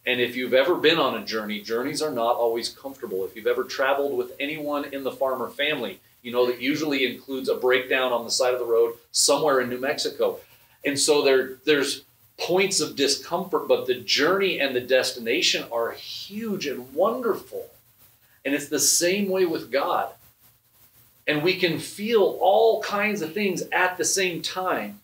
And 0.05 0.19
if 0.19 0.35
you've 0.35 0.53
ever 0.53 0.75
been 0.75 0.99
on 0.99 1.15
a 1.15 1.25
journey, 1.25 1.61
journeys 1.61 2.01
are 2.01 2.11
not 2.11 2.35
always 2.35 2.69
comfortable. 2.69 3.23
If 3.23 3.35
you've 3.35 3.47
ever 3.47 3.63
traveled 3.63 4.17
with 4.17 4.33
anyone 4.39 4.85
in 4.93 5.03
the 5.03 5.11
farmer 5.11 5.47
family, 5.47 6.01
you 6.21 6.33
know 6.33 6.45
that 6.47 6.61
usually 6.61 7.05
includes 7.05 7.47
a 7.47 7.55
breakdown 7.55 8.11
on 8.11 8.25
the 8.25 8.31
side 8.31 8.53
of 8.53 8.59
the 8.59 8.65
road 8.65 8.95
somewhere 9.11 9.61
in 9.61 9.69
New 9.69 9.79
Mexico. 9.79 10.39
And 10.83 10.99
so 10.99 11.21
there, 11.21 11.53
there's 11.65 12.03
points 12.37 12.81
of 12.81 12.95
discomfort, 12.97 13.69
but 13.69 13.85
the 13.85 13.95
journey 13.95 14.59
and 14.59 14.75
the 14.75 14.81
destination 14.81 15.63
are 15.71 15.91
huge 15.91 16.65
and 16.65 16.93
wonderful. 16.93 17.69
And 18.43 18.53
it's 18.53 18.69
the 18.69 18.79
same 18.79 19.29
way 19.29 19.45
with 19.45 19.71
God. 19.71 20.11
And 21.27 21.43
we 21.43 21.55
can 21.55 21.79
feel 21.79 22.37
all 22.41 22.81
kinds 22.81 23.21
of 23.21 23.33
things 23.33 23.63
at 23.71 23.97
the 23.97 24.05
same 24.05 24.41
time. 24.41 24.99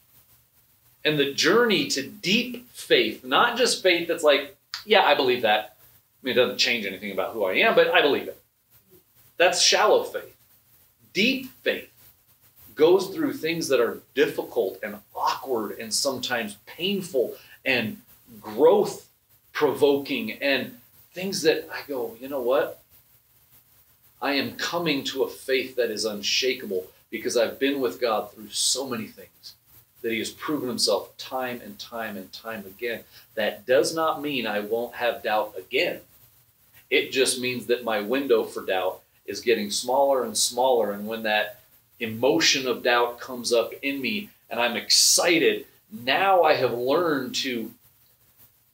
And 1.05 1.17
the 1.17 1.33
journey 1.33 1.87
to 1.89 2.07
deep 2.07 2.67
faith, 2.71 3.23
not 3.23 3.57
just 3.57 3.83
faith 3.83 4.07
that's 4.07 4.23
like, 4.23 4.57
yeah, 4.85 5.03
I 5.03 5.15
believe 5.15 5.43
that. 5.43 5.75
I 6.21 6.25
mean, 6.25 6.33
it 6.33 6.41
doesn't 6.41 6.57
change 6.57 6.85
anything 6.85 7.11
about 7.11 7.33
who 7.33 7.45
I 7.45 7.53
am, 7.53 7.75
but 7.75 7.91
I 7.91 8.01
believe 8.01 8.27
it. 8.27 8.41
That's 9.37 9.61
shallow 9.61 10.03
faith. 10.03 10.35
Deep 11.13 11.51
faith 11.63 11.91
goes 12.75 13.07
through 13.07 13.33
things 13.33 13.67
that 13.67 13.79
are 13.79 13.99
difficult 14.13 14.79
and 14.83 14.97
awkward 15.15 15.77
and 15.79 15.93
sometimes 15.93 16.57
painful 16.65 17.35
and 17.65 17.97
growth 18.41 19.07
provoking 19.51 20.31
and 20.33 20.77
things 21.13 21.41
that 21.41 21.67
I 21.73 21.81
go, 21.87 22.15
you 22.21 22.29
know 22.29 22.41
what? 22.41 22.83
I 24.21 24.33
am 24.33 24.55
coming 24.55 25.03
to 25.05 25.23
a 25.23 25.29
faith 25.29 25.75
that 25.75 25.91
is 25.91 26.05
unshakable 26.05 26.87
because 27.09 27.37
I've 27.37 27.59
been 27.59 27.79
with 27.79 28.01
God 28.01 28.31
through 28.31 28.49
so 28.49 28.87
many 28.87 29.07
things 29.07 29.53
that 30.01 30.11
He 30.11 30.19
has 30.19 30.31
proven 30.31 30.67
Himself 30.67 31.15
time 31.17 31.61
and 31.63 31.77
time 31.77 32.17
and 32.17 32.31
time 32.33 32.65
again. 32.65 33.03
That 33.35 33.65
does 33.65 33.95
not 33.95 34.21
mean 34.21 34.47
I 34.47 34.59
won't 34.59 34.95
have 34.95 35.23
doubt 35.23 35.53
again. 35.57 36.01
It 36.89 37.11
just 37.11 37.39
means 37.39 37.65
that 37.67 37.83
my 37.83 38.01
window 38.01 38.43
for 38.43 38.65
doubt 38.65 39.01
is 39.25 39.41
getting 39.41 39.69
smaller 39.69 40.23
and 40.23 40.37
smaller. 40.37 40.91
And 40.91 41.05
when 41.05 41.23
that 41.23 41.59
emotion 41.99 42.67
of 42.67 42.83
doubt 42.83 43.19
comes 43.19 43.51
up 43.51 43.73
in 43.81 44.01
me 44.01 44.29
and 44.49 44.59
I'm 44.59 44.77
excited, 44.77 45.65
now 45.91 46.43
I 46.43 46.55
have 46.55 46.73
learned 46.73 47.35
to 47.35 47.71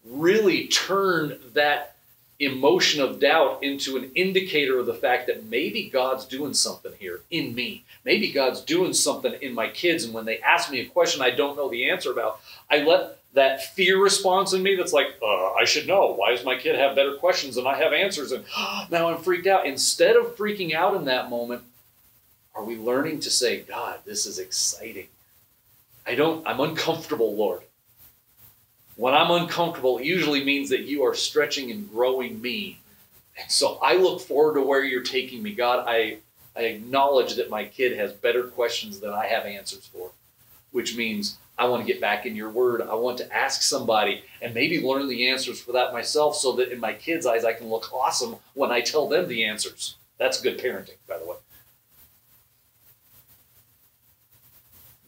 really 0.05 0.67
turn 0.67 1.39
that 1.53 1.92
emotion 2.39 3.01
of 3.01 3.19
doubt 3.19 3.63
into 3.63 3.95
an 3.95 4.11
indicator 4.15 4.79
of 4.79 4.85
the 4.85 4.93
fact 4.93 5.27
that 5.27 5.45
maybe 5.45 5.89
God's 5.89 6.25
doing 6.25 6.53
something 6.53 6.91
here 6.99 7.21
in 7.29 7.53
me. 7.55 7.83
Maybe 8.03 8.31
God's 8.31 8.61
doing 8.61 8.93
something 8.93 9.33
in 9.41 9.53
my 9.53 9.69
kids. 9.69 10.03
And 10.03 10.13
when 10.13 10.25
they 10.25 10.39
ask 10.39 10.71
me 10.71 10.79
a 10.79 10.85
question 10.85 11.21
I 11.21 11.31
don't 11.31 11.55
know 11.55 11.69
the 11.69 11.89
answer 11.89 12.11
about, 12.11 12.39
I 12.69 12.79
let 12.79 13.19
that 13.33 13.73
fear 13.73 14.01
response 14.01 14.53
in 14.53 14.61
me 14.61 14.75
that's 14.75 14.93
like, 14.93 15.07
uh, 15.21 15.53
I 15.53 15.65
should 15.65 15.87
know. 15.87 16.13
Why 16.13 16.31
does 16.31 16.45
my 16.45 16.57
kid 16.57 16.75
have 16.75 16.95
better 16.95 17.15
questions 17.15 17.55
than 17.55 17.67
I 17.67 17.75
have 17.75 17.93
answers? 17.93 18.31
And 18.31 18.45
now 18.91 19.09
I'm 19.09 19.21
freaked 19.21 19.47
out. 19.47 19.65
Instead 19.65 20.15
of 20.15 20.35
freaking 20.35 20.73
out 20.73 20.95
in 20.95 21.05
that 21.05 21.29
moment, 21.29 21.63
are 22.55 22.63
we 22.63 22.77
learning 22.77 23.21
to 23.21 23.31
say, 23.31 23.61
God, 23.61 23.99
this 24.05 24.25
is 24.25 24.37
exciting? 24.37 25.07
I 26.05 26.15
don't, 26.15 26.45
I'm 26.47 26.59
uncomfortable, 26.59 27.35
Lord. 27.35 27.61
When 28.95 29.13
I'm 29.13 29.31
uncomfortable, 29.31 29.97
it 29.97 30.05
usually 30.05 30.43
means 30.43 30.69
that 30.69 30.81
you 30.81 31.03
are 31.03 31.15
stretching 31.15 31.71
and 31.71 31.89
growing 31.89 32.41
me. 32.41 32.79
And 33.39 33.49
so 33.49 33.79
I 33.81 33.95
look 33.95 34.21
forward 34.21 34.55
to 34.55 34.61
where 34.61 34.83
you're 34.83 35.01
taking 35.01 35.41
me. 35.41 35.53
God, 35.53 35.85
I, 35.87 36.17
I 36.55 36.61
acknowledge 36.61 37.35
that 37.35 37.49
my 37.49 37.65
kid 37.65 37.97
has 37.97 38.13
better 38.13 38.43
questions 38.43 38.99
than 38.99 39.11
I 39.11 39.25
have 39.27 39.45
answers 39.45 39.87
for, 39.87 40.11
which 40.71 40.95
means 40.95 41.37
I 41.57 41.65
want 41.65 41.85
to 41.85 41.91
get 41.91 42.01
back 42.01 42.25
in 42.25 42.35
your 42.35 42.49
word. 42.49 42.81
I 42.81 42.93
want 42.93 43.17
to 43.19 43.33
ask 43.33 43.61
somebody 43.63 44.23
and 44.41 44.53
maybe 44.53 44.81
learn 44.81 45.07
the 45.07 45.27
answers 45.27 45.59
for 45.59 45.71
that 45.71 45.93
myself 45.93 46.35
so 46.35 46.51
that 46.53 46.71
in 46.71 46.79
my 46.79 46.93
kids' 46.93 47.25
eyes 47.25 47.45
I 47.45 47.53
can 47.53 47.69
look 47.69 47.91
awesome 47.93 48.35
when 48.53 48.71
I 48.71 48.81
tell 48.81 49.07
them 49.07 49.27
the 49.27 49.43
answers. 49.43 49.95
That's 50.19 50.41
good 50.41 50.59
parenting, 50.59 50.97
by 51.07 51.17
the 51.17 51.25
way. 51.25 51.37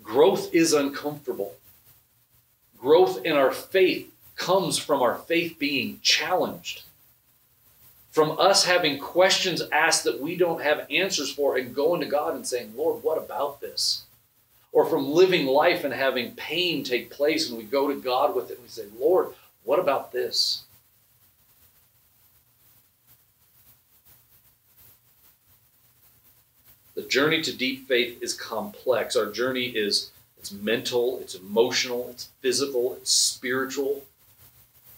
Growth 0.03 0.53
is 0.53 0.73
uncomfortable. 0.73 1.55
Growth 2.85 3.25
in 3.25 3.31
our 3.31 3.49
faith 3.49 4.13
comes 4.35 4.77
from 4.77 5.01
our 5.01 5.15
faith 5.15 5.57
being 5.57 5.99
challenged. 6.03 6.83
From 8.11 8.39
us 8.39 8.65
having 8.65 8.99
questions 8.99 9.63
asked 9.71 10.03
that 10.03 10.21
we 10.21 10.37
don't 10.37 10.61
have 10.61 10.85
answers 10.91 11.33
for 11.33 11.57
and 11.57 11.73
going 11.73 11.99
to 12.01 12.05
God 12.05 12.35
and 12.35 12.45
saying, 12.45 12.73
Lord, 12.77 13.01
what 13.01 13.17
about 13.17 13.59
this? 13.59 14.03
Or 14.71 14.85
from 14.85 15.11
living 15.11 15.47
life 15.47 15.83
and 15.83 15.95
having 15.95 16.35
pain 16.35 16.83
take 16.83 17.09
place 17.09 17.49
and 17.49 17.57
we 17.57 17.63
go 17.63 17.87
to 17.87 17.99
God 17.99 18.35
with 18.35 18.51
it 18.51 18.57
and 18.57 18.63
we 18.63 18.69
say, 18.69 18.85
Lord, 18.99 19.29
what 19.63 19.79
about 19.79 20.11
this? 20.11 20.65
The 26.93 27.01
journey 27.01 27.41
to 27.41 27.51
deep 27.51 27.87
faith 27.87 28.21
is 28.21 28.35
complex. 28.35 29.15
Our 29.15 29.31
journey 29.31 29.69
is 29.69 30.11
it's 30.45 30.51
mental, 30.51 31.17
it's 31.21 31.33
emotional, 31.33 32.07
it's 32.11 32.29
physical, 32.39 32.93
it's 32.93 33.09
spiritual. 33.09 34.03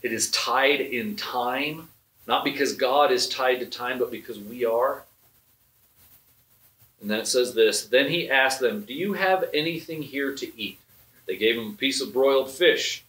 It 0.04 0.12
is 0.12 0.30
tied 0.32 0.82
in 0.82 1.16
time, 1.16 1.88
not 2.28 2.44
because 2.44 2.74
God 2.74 3.14
is 3.14 3.30
tied 3.30 3.62
to 3.62 3.66
time, 3.66 3.98
but 3.98 4.12
because 4.12 4.38
we 4.38 4.66
are. 4.66 5.04
And 7.00 7.10
then 7.10 7.20
it 7.20 7.28
says 7.28 7.54
this 7.54 7.86
Then 7.86 8.10
he 8.10 8.30
asked 8.30 8.60
them, 8.60 8.82
Do 8.82 8.94
you 8.94 9.14
have 9.14 9.46
anything 9.54 10.02
here 10.02 10.36
to 10.36 10.62
eat? 10.62 10.80
They 11.28 11.38
gave 11.38 11.56
him 11.56 11.70
a 11.70 11.78
piece 11.78 12.02
of 12.02 12.12
broiled 12.12 12.52
fish, 12.52 13.06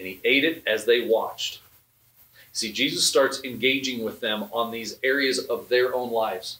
and 0.00 0.08
he 0.08 0.20
ate 0.24 0.42
it 0.42 0.64
as 0.66 0.84
they 0.84 1.06
watched. 1.06 1.60
See, 2.50 2.72
Jesus 2.72 3.06
starts 3.06 3.44
engaging 3.44 4.02
with 4.02 4.18
them 4.18 4.48
on 4.50 4.72
these 4.72 4.98
areas 5.04 5.38
of 5.38 5.68
their 5.68 5.94
own 5.94 6.10
lives. 6.10 6.58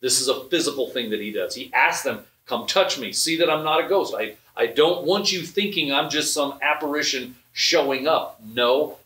This 0.00 0.20
is 0.20 0.26
a 0.26 0.42
physical 0.46 0.90
thing 0.90 1.10
that 1.10 1.20
he 1.20 1.30
does. 1.30 1.54
He 1.54 1.72
asks 1.72 2.02
them, 2.02 2.24
Come 2.46 2.66
touch 2.66 2.98
me. 2.98 3.12
See 3.12 3.36
that 3.38 3.50
I'm 3.50 3.64
not 3.64 3.84
a 3.84 3.88
ghost. 3.88 4.14
I, 4.16 4.36
I 4.56 4.66
don't 4.66 5.04
want 5.04 5.32
you 5.32 5.42
thinking 5.42 5.92
I'm 5.92 6.10
just 6.10 6.32
some 6.32 6.58
apparition 6.62 7.36
showing 7.52 8.06
up. 8.06 8.40
No, 8.44 8.98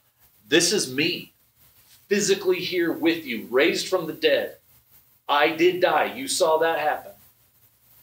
this 0.49 0.73
is 0.73 0.93
me, 0.93 1.33
physically 2.09 2.59
here 2.59 2.93
with 2.93 3.25
you, 3.25 3.47
raised 3.51 3.89
from 3.89 4.07
the 4.07 4.13
dead. 4.13 4.57
I 5.29 5.51
did 5.51 5.81
die. 5.81 6.15
You 6.15 6.27
saw 6.27 6.59
that 6.59 6.81
happen. 6.81 7.13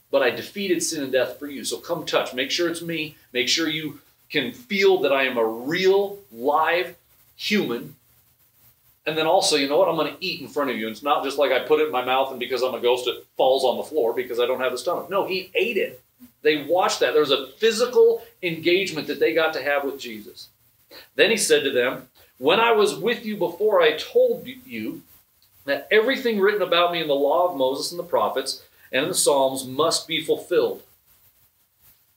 But 0.09 0.23
I 0.23 0.29
defeated 0.29 0.81
sin 0.81 1.03
and 1.03 1.11
death 1.11 1.37
for 1.37 1.47
you. 1.47 1.65
So 1.65 1.77
come 1.77 2.05
touch. 2.05 2.33
Make 2.33 2.49
sure 2.49 2.69
it's 2.69 2.81
me. 2.81 3.17
Make 3.33 3.49
sure 3.49 3.67
you 3.67 3.99
can 4.29 4.53
feel 4.53 5.01
that 5.01 5.11
I 5.11 5.23
am 5.23 5.37
a 5.37 5.45
real, 5.45 6.19
live 6.31 6.95
human. 7.35 7.96
And 9.07 9.17
then 9.17 9.25
also, 9.25 9.55
you 9.55 9.69
know 9.69 9.79
what? 9.79 9.87
I'm 9.87 9.95
going 9.95 10.13
to 10.13 10.25
eat 10.25 10.41
in 10.41 10.49
front 10.49 10.69
of 10.69 10.77
you. 10.77 10.89
It's 10.89 11.01
not 11.01 11.23
just 11.23 11.37
like 11.37 11.53
I 11.53 11.59
put 11.59 11.79
it 11.79 11.85
in 11.85 11.91
my 11.93 12.03
mouth 12.03 12.29
and 12.29 12.39
because 12.39 12.61
I'm 12.61 12.75
a 12.75 12.81
ghost, 12.81 13.07
it 13.07 13.25
falls 13.37 13.63
on 13.63 13.77
the 13.77 13.83
floor 13.83 14.13
because 14.13 14.37
I 14.37 14.45
don't 14.45 14.59
have 14.59 14.73
the 14.73 14.77
stomach. 14.77 15.09
No, 15.09 15.25
he 15.25 15.49
ate 15.55 15.77
it. 15.77 16.03
They 16.41 16.65
watched 16.65 16.99
that. 16.99 17.13
There 17.13 17.21
was 17.21 17.31
a 17.31 17.47
physical 17.57 18.21
engagement 18.43 19.07
that 19.07 19.21
they 19.21 19.33
got 19.33 19.53
to 19.53 19.63
have 19.63 19.85
with 19.85 19.97
Jesus. 19.97 20.49
Then 21.15 21.31
he 21.31 21.37
said 21.37 21.63
to 21.63 21.71
them, 21.71 22.09
When 22.37 22.59
I 22.59 22.73
was 22.73 22.95
with 22.95 23.25
you 23.25 23.37
before, 23.37 23.81
I 23.81 23.97
told 23.97 24.45
you 24.45 25.01
that 25.63 25.87
everything 25.89 26.39
written 26.39 26.61
about 26.61 26.91
me 26.91 27.01
in 27.01 27.07
the 27.07 27.15
law 27.15 27.49
of 27.49 27.57
Moses 27.57 27.91
and 27.91 27.99
the 27.99 28.03
prophets 28.03 28.63
and 28.91 29.03
in 29.03 29.09
the 29.09 29.15
Psalms 29.15 29.65
must 29.65 30.05
be 30.07 30.21
fulfilled. 30.21 30.81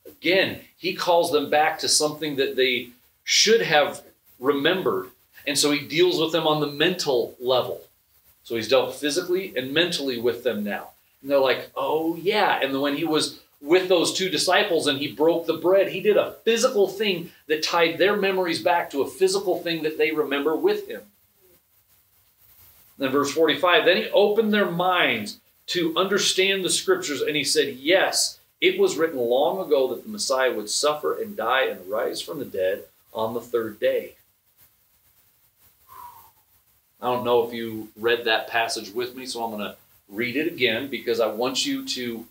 Again, 0.06 0.60
he 0.76 0.94
calls 0.94 1.30
them 1.30 1.50
back 1.50 1.78
to 1.80 1.88
something 1.88 2.36
that 2.36 2.56
they 2.56 2.90
should 3.22 3.62
have 3.62 4.02
remembered. 4.40 5.10
And 5.46 5.58
so 5.58 5.70
he 5.70 5.86
deals 5.86 6.20
with 6.20 6.32
them 6.32 6.46
on 6.46 6.60
the 6.60 6.66
mental 6.66 7.36
level. 7.40 7.82
So 8.44 8.56
he's 8.56 8.68
dealt 8.68 8.94
physically 8.94 9.54
and 9.56 9.72
mentally 9.72 10.20
with 10.20 10.44
them 10.44 10.64
now. 10.64 10.90
And 11.22 11.30
they're 11.30 11.38
like, 11.38 11.70
oh, 11.76 12.16
yeah. 12.16 12.60
And 12.62 12.80
when 12.80 12.96
he 12.96 13.04
was 13.04 13.40
with 13.60 13.88
those 13.88 14.12
two 14.12 14.28
disciples 14.30 14.86
and 14.86 14.98
he 14.98 15.12
broke 15.12 15.46
the 15.46 15.54
bread. 15.54 15.88
He 15.88 16.00
did 16.00 16.16
a 16.16 16.32
physical 16.44 16.88
thing 16.88 17.30
that 17.46 17.62
tied 17.62 17.98
their 17.98 18.16
memories 18.16 18.62
back 18.62 18.90
to 18.90 19.02
a 19.02 19.08
physical 19.08 19.58
thing 19.58 19.82
that 19.82 19.98
they 19.98 20.10
remember 20.10 20.56
with 20.56 20.88
him. 20.88 21.02
Then, 22.98 23.10
verse 23.10 23.32
45 23.32 23.84
then 23.84 23.96
he 23.96 24.10
opened 24.10 24.52
their 24.52 24.70
minds 24.70 25.40
to 25.68 25.96
understand 25.96 26.64
the 26.64 26.70
scriptures 26.70 27.22
and 27.22 27.36
he 27.36 27.44
said, 27.44 27.76
Yes, 27.76 28.38
it 28.60 28.78
was 28.78 28.96
written 28.96 29.18
long 29.18 29.64
ago 29.64 29.88
that 29.88 30.04
the 30.04 30.10
Messiah 30.10 30.52
would 30.52 30.68
suffer 30.68 31.18
and 31.18 31.36
die 31.36 31.66
and 31.66 31.88
rise 31.88 32.20
from 32.20 32.38
the 32.38 32.44
dead 32.44 32.84
on 33.12 33.34
the 33.34 33.40
third 33.40 33.80
day. 33.80 34.14
I 37.02 37.06
don't 37.06 37.24
know 37.24 37.46
if 37.46 37.54
you 37.54 37.88
read 37.96 38.24
that 38.24 38.48
passage 38.48 38.92
with 38.92 39.16
me, 39.16 39.26
so 39.26 39.42
I'm 39.42 39.50
going 39.50 39.62
to 39.62 39.76
read 40.08 40.36
it 40.36 40.46
again 40.46 40.88
because 40.88 41.20
I 41.20 41.26
want 41.28 41.64
you 41.64 41.86
to 41.86 42.26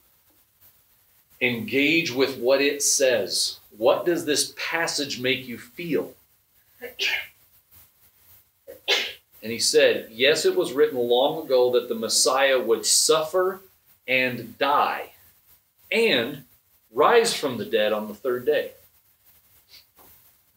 engage 1.42 2.12
with 2.12 2.38
what 2.38 2.62
it 2.62 2.84
says. 2.84 3.60
What 3.78 4.06
does 4.06 4.26
this 4.26 4.54
passage 4.58 5.20
make 5.20 5.48
you 5.48 5.58
feel? 5.58 6.14
And 9.42 9.52
he 9.52 9.60
said, 9.60 10.10
Yes, 10.12 10.46
it 10.46 10.56
was 10.56 10.74
written 10.74 10.98
long 10.98 11.46
ago 11.46 11.72
that 11.72 11.88
the 11.88 11.96
Messiah 11.96 12.60
would 12.60 12.86
suffer 12.86 13.62
and 14.08 14.58
die 14.58 15.12
and 15.92 16.44
rise 16.92 17.34
from 17.34 17.58
the 17.58 17.66
dead 17.66 17.94
on 17.94 18.08
the 18.08 18.14
third 18.14 18.46
day. 18.46 18.72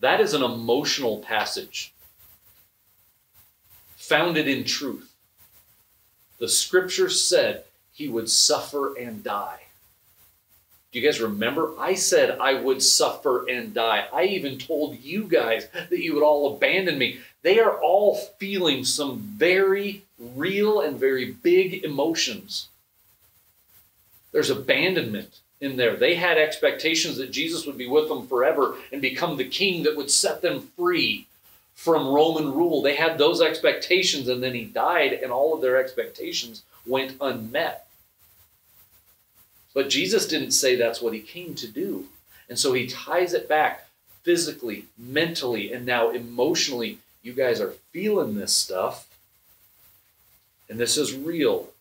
That 0.00 0.20
is 0.20 0.34
an 0.34 0.42
emotional 0.42 1.18
passage. 1.18 1.92
Founded 4.12 4.46
in 4.46 4.62
truth. 4.62 5.10
The 6.38 6.46
scripture 6.46 7.08
said 7.08 7.64
he 7.94 8.08
would 8.08 8.28
suffer 8.28 8.94
and 8.94 9.24
die. 9.24 9.60
Do 10.90 11.00
you 11.00 11.08
guys 11.08 11.18
remember? 11.18 11.70
I 11.78 11.94
said 11.94 12.38
I 12.38 12.60
would 12.60 12.82
suffer 12.82 13.48
and 13.48 13.72
die. 13.72 14.06
I 14.12 14.24
even 14.24 14.58
told 14.58 14.98
you 15.00 15.24
guys 15.24 15.66
that 15.72 15.98
you 15.98 16.12
would 16.12 16.22
all 16.22 16.54
abandon 16.54 16.98
me. 16.98 17.20
They 17.40 17.58
are 17.58 17.80
all 17.80 18.16
feeling 18.38 18.84
some 18.84 19.18
very 19.38 20.02
real 20.18 20.82
and 20.82 21.00
very 21.00 21.32
big 21.32 21.82
emotions. 21.82 22.68
There's 24.30 24.50
abandonment 24.50 25.40
in 25.58 25.76
there. 25.78 25.96
They 25.96 26.16
had 26.16 26.36
expectations 26.36 27.16
that 27.16 27.32
Jesus 27.32 27.64
would 27.64 27.78
be 27.78 27.88
with 27.88 28.08
them 28.08 28.26
forever 28.26 28.76
and 28.92 29.00
become 29.00 29.38
the 29.38 29.48
king 29.48 29.84
that 29.84 29.96
would 29.96 30.10
set 30.10 30.42
them 30.42 30.68
free 30.76 31.28
from 31.82 32.06
Roman 32.06 32.54
rule. 32.54 32.80
They 32.80 32.94
had 32.94 33.18
those 33.18 33.42
expectations, 33.42 34.28
and 34.28 34.40
then 34.40 34.54
he 34.54 34.64
died, 34.66 35.14
and 35.14 35.32
all 35.32 35.52
of 35.52 35.60
their 35.60 35.78
expectations 35.78 36.62
went 36.86 37.16
unmet. 37.20 37.88
But 39.74 39.90
Jesus 39.90 40.28
didn't 40.28 40.52
say 40.52 40.76
that's 40.76 41.02
what 41.02 41.12
he 41.12 41.18
came 41.18 41.56
to 41.56 41.66
do. 41.66 42.06
And 42.48 42.56
so 42.56 42.72
he 42.72 42.86
ties 42.86 43.34
it 43.34 43.48
back 43.48 43.88
physically, 44.22 44.84
mentally, 44.96 45.72
and 45.72 45.84
now 45.84 46.10
emotionally. 46.10 46.98
You 47.20 47.32
guys 47.32 47.60
are 47.60 47.74
feeling 47.90 48.36
this 48.36 48.52
stuff, 48.52 49.08
and 50.68 50.78
this 50.78 50.96
is 50.96 51.16
real. 51.16 51.71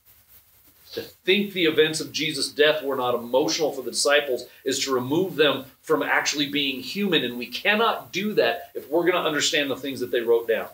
To 0.93 1.01
think 1.01 1.53
the 1.53 1.65
events 1.65 2.01
of 2.01 2.11
Jesus' 2.11 2.49
death 2.49 2.83
were 2.83 2.97
not 2.97 3.15
emotional 3.15 3.71
for 3.71 3.81
the 3.81 3.91
disciples 3.91 4.45
is 4.65 4.79
to 4.79 4.93
remove 4.93 5.35
them 5.35 5.65
from 5.81 6.03
actually 6.03 6.49
being 6.49 6.81
human, 6.81 7.23
and 7.23 7.37
we 7.37 7.47
cannot 7.47 8.11
do 8.11 8.33
that 8.33 8.71
if 8.75 8.89
we're 8.89 9.03
going 9.09 9.13
to 9.13 9.19
understand 9.19 9.71
the 9.71 9.77
things 9.77 10.01
that 10.01 10.11
they 10.11 10.19
wrote 10.19 10.49
down. 10.49 10.67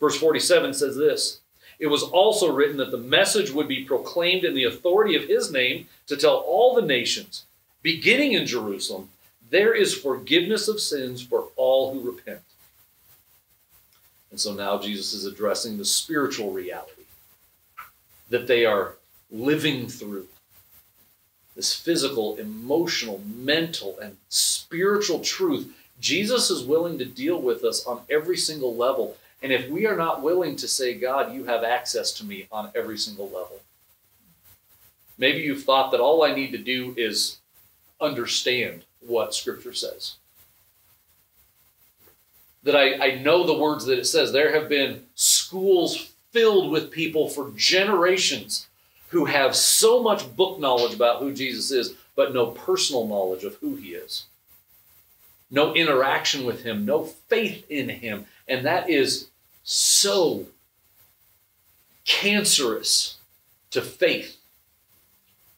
Verse 0.00 0.18
47 0.18 0.72
says 0.72 0.96
this 0.96 1.40
It 1.78 1.88
was 1.88 2.02
also 2.02 2.50
written 2.50 2.78
that 2.78 2.90
the 2.90 2.96
message 2.96 3.50
would 3.50 3.68
be 3.68 3.84
proclaimed 3.84 4.44
in 4.44 4.54
the 4.54 4.64
authority 4.64 5.14
of 5.16 5.28
his 5.28 5.52
name 5.52 5.86
to 6.06 6.16
tell 6.16 6.36
all 6.36 6.74
the 6.74 6.82
nations, 6.82 7.44
beginning 7.82 8.32
in 8.32 8.46
Jerusalem, 8.46 9.10
there 9.50 9.74
is 9.74 9.94
forgiveness 9.94 10.66
of 10.66 10.80
sins 10.80 11.22
for 11.22 11.48
all 11.56 11.92
who 11.92 12.10
repent. 12.10 12.40
And 14.30 14.40
so 14.40 14.54
now 14.54 14.78
Jesus 14.78 15.12
is 15.12 15.26
addressing 15.26 15.76
the 15.76 15.84
spiritual 15.84 16.52
reality 16.52 17.04
that 18.28 18.46
they 18.46 18.64
are 18.64 18.96
living 19.30 19.88
through 19.88 20.26
this 21.56 21.74
physical, 21.74 22.36
emotional, 22.36 23.22
mental, 23.26 23.98
and 23.98 24.16
spiritual 24.28 25.20
truth. 25.20 25.74
Jesus 25.98 26.50
is 26.50 26.62
willing 26.62 26.98
to 26.98 27.06
deal 27.06 27.40
with 27.40 27.64
us 27.64 27.86
on 27.86 28.02
every 28.10 28.36
single 28.36 28.76
level. 28.76 29.16
And 29.42 29.50
if 29.50 29.68
we 29.70 29.86
are 29.86 29.96
not 29.96 30.22
willing 30.22 30.56
to 30.56 30.68
say, 30.68 30.94
God, 30.94 31.32
you 31.32 31.44
have 31.44 31.64
access 31.64 32.12
to 32.12 32.24
me 32.24 32.46
on 32.52 32.70
every 32.74 32.98
single 32.98 33.26
level, 33.26 33.62
maybe 35.16 35.40
you've 35.40 35.64
thought 35.64 35.90
that 35.92 36.00
all 36.00 36.22
I 36.22 36.34
need 36.34 36.52
to 36.52 36.58
do 36.58 36.94
is 36.98 37.38
understand 38.00 38.84
what 39.00 39.34
Scripture 39.34 39.72
says. 39.72 40.16
That 42.62 42.76
I, 42.76 43.12
I 43.12 43.14
know 43.20 43.46
the 43.46 43.58
words 43.58 43.86
that 43.86 43.98
it 43.98 44.06
says. 44.06 44.32
There 44.32 44.52
have 44.52 44.68
been 44.68 45.04
schools 45.14 46.12
filled 46.32 46.70
with 46.70 46.90
people 46.90 47.28
for 47.28 47.50
generations 47.56 48.65
who 49.08 49.26
have 49.26 49.54
so 49.54 50.02
much 50.02 50.34
book 50.36 50.58
knowledge 50.58 50.94
about 50.94 51.20
who 51.20 51.32
Jesus 51.32 51.70
is, 51.70 51.94
but 52.14 52.34
no 52.34 52.46
personal 52.46 53.06
knowledge 53.06 53.44
of 53.44 53.54
who 53.56 53.76
he 53.76 53.90
is. 53.90 54.24
No 55.50 55.74
interaction 55.74 56.44
with 56.44 56.64
him, 56.64 56.84
no 56.84 57.04
faith 57.04 57.64
in 57.70 57.88
him. 57.88 58.26
And 58.48 58.66
that 58.66 58.90
is 58.90 59.28
so 59.62 60.46
cancerous 62.04 63.16
to 63.70 63.82
faith 63.82 64.38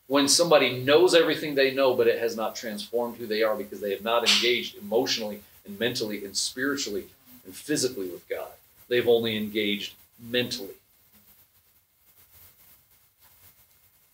when 0.09 0.27
somebody 0.27 0.83
knows 0.83 1.15
everything 1.15 1.55
they 1.55 1.73
know, 1.73 1.95
but 1.95 2.07
it 2.07 2.19
has 2.19 2.37
not 2.37 2.57
transformed 2.57 3.17
who 3.17 3.27
they 3.27 3.43
are 3.43 3.55
because 3.55 3.81
they 3.81 3.91
have 3.91 4.03
not 4.03 4.29
engaged 4.29 4.77
emotionally 4.77 5.43
and 5.67 5.79
mentally 5.79 6.25
and 6.25 6.37
spiritually 6.37 7.05
and 7.45 7.55
physically 7.55 8.09
with 8.09 8.27
God. 8.29 8.49
They've 8.89 9.07
only 9.07 9.37
engaged 9.37 9.95
mentally. 10.19 10.75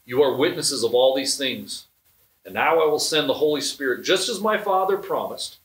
You 0.04 0.22
are 0.22 0.36
witnesses 0.36 0.84
of 0.84 0.94
all 0.94 1.14
these 1.14 1.36
things. 1.36 1.86
And 2.44 2.54
now 2.54 2.82
I 2.82 2.86
will 2.86 2.98
send 2.98 3.28
the 3.28 3.34
Holy 3.34 3.60
Spirit, 3.60 4.04
just 4.04 4.28
as 4.28 4.40
my 4.40 4.58
Father 4.58 4.96
promised. 4.96 5.58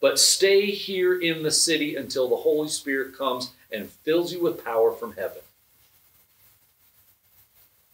But 0.00 0.18
stay 0.18 0.70
here 0.70 1.20
in 1.20 1.42
the 1.42 1.50
city 1.50 1.96
until 1.96 2.28
the 2.28 2.36
Holy 2.36 2.68
Spirit 2.68 3.16
comes 3.16 3.52
and 3.72 3.90
fills 3.90 4.32
you 4.32 4.40
with 4.42 4.64
power 4.64 4.92
from 4.92 5.14
heaven. 5.14 5.38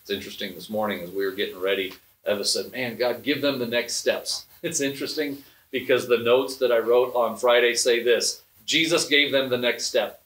It's 0.02 0.10
interesting 0.10 0.54
this 0.54 0.68
morning 0.68 1.00
as 1.00 1.10
we 1.10 1.24
were 1.24 1.32
getting 1.32 1.60
ready, 1.60 1.94
Eva 2.28 2.44
said, 2.44 2.72
Man, 2.72 2.96
God, 2.96 3.22
give 3.22 3.40
them 3.40 3.58
the 3.58 3.66
next 3.66 3.94
steps. 3.94 4.46
It's 4.62 4.80
interesting 4.80 5.38
because 5.72 6.06
the 6.06 6.18
notes 6.18 6.54
that 6.58 6.70
I 6.70 6.78
wrote 6.78 7.16
on 7.16 7.36
Friday 7.36 7.74
say 7.74 8.00
this 8.00 8.42
Jesus 8.64 9.08
gave 9.08 9.32
them 9.32 9.48
the 9.48 9.58
next 9.58 9.86
step. 9.86 10.22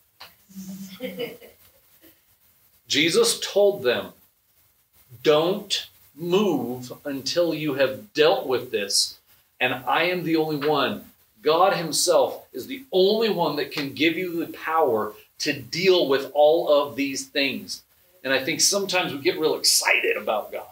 Jesus 2.87 3.41
told 3.41 3.83
them 3.83 4.13
don't 5.23 5.87
move 6.15 6.93
until 7.05 7.55
you 7.55 7.75
have 7.75 8.13
dealt 8.15 8.47
with 8.47 8.71
this. 8.71 9.19
And 9.61 9.75
I 9.75 10.05
am 10.05 10.25
the 10.25 10.37
only 10.37 10.67
one. 10.67 11.05
God 11.43 11.75
Himself 11.75 12.47
is 12.53 12.67
the 12.67 12.85
only 12.93 13.31
one 13.31 13.57
that 13.57 13.73
can 13.73 13.93
give 13.93 14.17
you 14.17 14.45
the 14.45 14.53
power 14.53 15.15
to 15.39 15.61
deal 15.61 16.09
with 16.09 16.31
all 16.35 16.69
of 16.69 16.97
these 16.97 17.27
things. 17.27 17.83
And 18.25 18.33
I 18.33 18.43
think 18.43 18.61
sometimes 18.61 19.13
we 19.13 19.21
get 19.21 19.39
real 19.39 19.55
excited 19.55 20.17
about 20.17 20.51
God. 20.51 20.67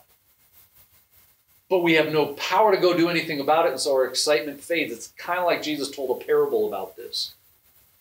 But 1.69 1.83
we 1.83 1.95
have 1.95 2.13
no 2.13 2.35
power 2.35 2.75
to 2.75 2.81
go 2.81 2.97
do 2.97 3.09
anything 3.09 3.41
about 3.41 3.67
it, 3.67 3.73
and 3.73 3.81
so 3.81 3.95
our 3.95 4.07
excitement 4.07 4.61
fades. 4.61 4.93
It's 4.93 5.13
kind 5.17 5.39
of 5.39 5.47
like 5.47 5.63
Jesus 5.63 5.91
told 5.91 6.21
a 6.21 6.25
parable 6.25 6.67
about 6.69 6.97
this 6.97 7.35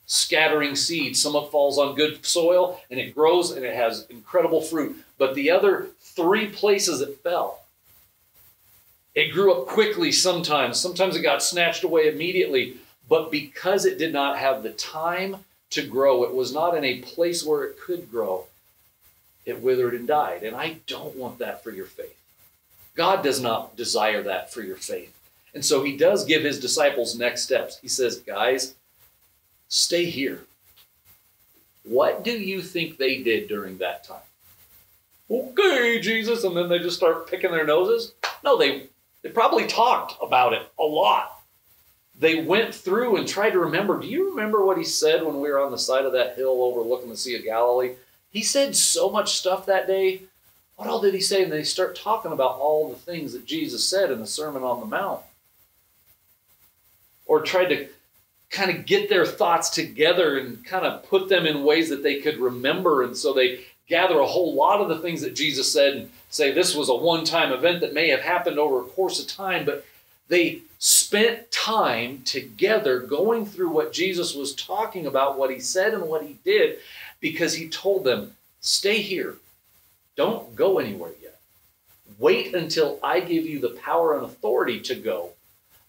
scattering 0.05 0.75
seed. 0.75 1.15
Some 1.15 1.35
of 1.35 1.45
it 1.45 1.51
falls 1.51 1.77
on 1.77 1.95
good 1.95 2.25
soil 2.25 2.79
and 2.89 2.99
it 2.99 3.15
grows 3.15 3.51
and 3.51 3.65
it 3.65 3.75
has 3.75 4.05
incredible 4.09 4.61
fruit. 4.61 4.97
But 5.17 5.35
the 5.35 5.51
other 5.51 5.87
three 5.99 6.47
places 6.47 7.01
it 7.01 7.19
fell, 7.23 7.61
it 9.15 9.31
grew 9.31 9.53
up 9.53 9.67
quickly 9.67 10.11
sometimes. 10.11 10.79
Sometimes 10.79 11.15
it 11.15 11.21
got 11.21 11.43
snatched 11.43 11.83
away 11.83 12.07
immediately. 12.07 12.77
But 13.07 13.31
because 13.31 13.85
it 13.85 13.97
did 13.97 14.13
not 14.13 14.37
have 14.37 14.63
the 14.63 14.71
time 14.71 15.37
to 15.71 15.85
grow, 15.85 16.23
it 16.23 16.33
was 16.33 16.53
not 16.53 16.75
in 16.75 16.83
a 16.83 17.01
place 17.01 17.43
where 17.43 17.63
it 17.63 17.79
could 17.79 18.09
grow, 18.09 18.45
it 19.45 19.61
withered 19.61 19.93
and 19.93 20.07
died. 20.07 20.43
And 20.43 20.55
I 20.55 20.77
don't 20.87 21.15
want 21.15 21.39
that 21.39 21.63
for 21.63 21.71
your 21.71 21.85
faith. 21.85 22.17
God 22.95 23.23
does 23.23 23.41
not 23.41 23.75
desire 23.75 24.23
that 24.23 24.53
for 24.53 24.61
your 24.61 24.75
faith. 24.75 25.13
And 25.53 25.63
so 25.65 25.83
he 25.83 25.97
does 25.97 26.25
give 26.25 26.43
his 26.43 26.59
disciples 26.59 27.17
next 27.17 27.43
steps. 27.43 27.79
He 27.79 27.87
says, 27.87 28.17
Guys, 28.17 28.75
stay 29.73 30.05
here. 30.05 30.41
What 31.83 32.23
do 32.23 32.31
you 32.31 32.61
think 32.61 32.97
they 32.97 33.23
did 33.23 33.47
during 33.47 33.79
that 33.79 34.03
time? 34.03 34.21
Okay, 35.29 35.99
Jesus, 35.99 36.43
and 36.43 36.55
then 36.55 36.69
they 36.69 36.79
just 36.79 36.97
start 36.97 37.27
picking 37.27 37.51
their 37.51 37.65
noses? 37.65 38.13
No, 38.43 38.57
they 38.57 38.87
they 39.23 39.29
probably 39.29 39.65
talked 39.65 40.13
about 40.21 40.53
it 40.53 40.61
a 40.79 40.83
lot. 40.83 41.41
They 42.19 42.43
went 42.43 42.75
through 42.75 43.17
and 43.17 43.27
tried 43.27 43.51
to 43.51 43.59
remember. 43.59 43.99
Do 43.99 44.07
you 44.07 44.29
remember 44.29 44.63
what 44.63 44.77
he 44.77 44.83
said 44.83 45.23
when 45.23 45.39
we 45.41 45.49
were 45.49 45.59
on 45.59 45.71
the 45.71 45.77
side 45.77 46.05
of 46.05 46.13
that 46.13 46.35
hill 46.35 46.61
overlooking 46.61 47.09
the 47.09 47.17
Sea 47.17 47.37
of 47.37 47.43
Galilee? 47.43 47.95
He 48.29 48.43
said 48.43 48.75
so 48.75 49.09
much 49.09 49.33
stuff 49.33 49.65
that 49.65 49.87
day. 49.87 50.23
What 50.75 50.87
all 50.87 51.01
did 51.01 51.13
he 51.13 51.21
say? 51.21 51.43
And 51.43 51.51
they 51.51 51.63
start 51.63 51.95
talking 51.95 52.31
about 52.31 52.59
all 52.59 52.89
the 52.89 52.95
things 52.95 53.33
that 53.33 53.45
Jesus 53.45 53.83
said 53.87 54.11
in 54.11 54.19
the 54.19 54.27
Sermon 54.27 54.63
on 54.63 54.79
the 54.79 54.85
Mount. 54.85 55.21
Or 57.25 57.41
tried 57.41 57.69
to 57.69 57.87
kind 58.53 58.69
of 58.69 58.85
get 58.85 59.09
their 59.09 59.25
thoughts 59.25 59.71
together 59.71 60.37
and 60.37 60.63
kind 60.63 60.85
of 60.85 61.03
put 61.09 61.27
them 61.27 61.47
in 61.47 61.63
ways 61.63 61.89
that 61.89 62.03
they 62.03 62.21
could 62.21 62.37
remember. 62.37 63.03
And 63.03 63.17
so 63.17 63.33
they 63.33 63.61
gather 63.89 64.19
a 64.19 64.27
whole 64.27 64.53
lot 64.53 64.79
of 64.79 64.89
the 64.89 64.99
things 64.99 65.21
that 65.21 65.35
Jesus 65.35 65.73
said 65.73 65.93
and 65.95 66.11
say 66.29 66.51
this 66.51 66.75
was 66.75 66.87
a 66.87 66.95
one 66.95 67.25
time 67.25 67.51
event 67.51 67.81
that 67.81 67.95
may 67.95 68.09
have 68.09 68.21
happened 68.21 68.59
over 68.59 68.79
a 68.79 68.89
course 68.89 69.19
of 69.19 69.27
time, 69.27 69.65
but 69.65 69.83
they 70.29 70.61
spent 70.77 71.51
time 71.51 72.21
together 72.23 72.99
going 72.99 73.45
through 73.45 73.69
what 73.69 73.91
Jesus 73.91 74.35
was 74.35 74.55
talking 74.55 75.07
about, 75.07 75.37
what 75.37 75.49
he 75.49 75.59
said 75.59 75.93
and 75.93 76.03
what 76.03 76.23
he 76.23 76.37
did, 76.45 76.77
because 77.19 77.55
he 77.55 77.67
told 77.67 78.03
them, 78.03 78.35
Stay 78.61 79.01
here. 79.01 79.35
Don't 80.15 80.55
go 80.55 80.77
anywhere 80.77 81.11
yet. 81.21 81.39
Wait 82.19 82.53
until 82.53 82.99
I 83.03 83.19
give 83.19 83.45
you 83.45 83.59
the 83.59 83.77
power 83.83 84.15
and 84.15 84.23
authority 84.23 84.79
to 84.81 84.95
go. 84.95 85.31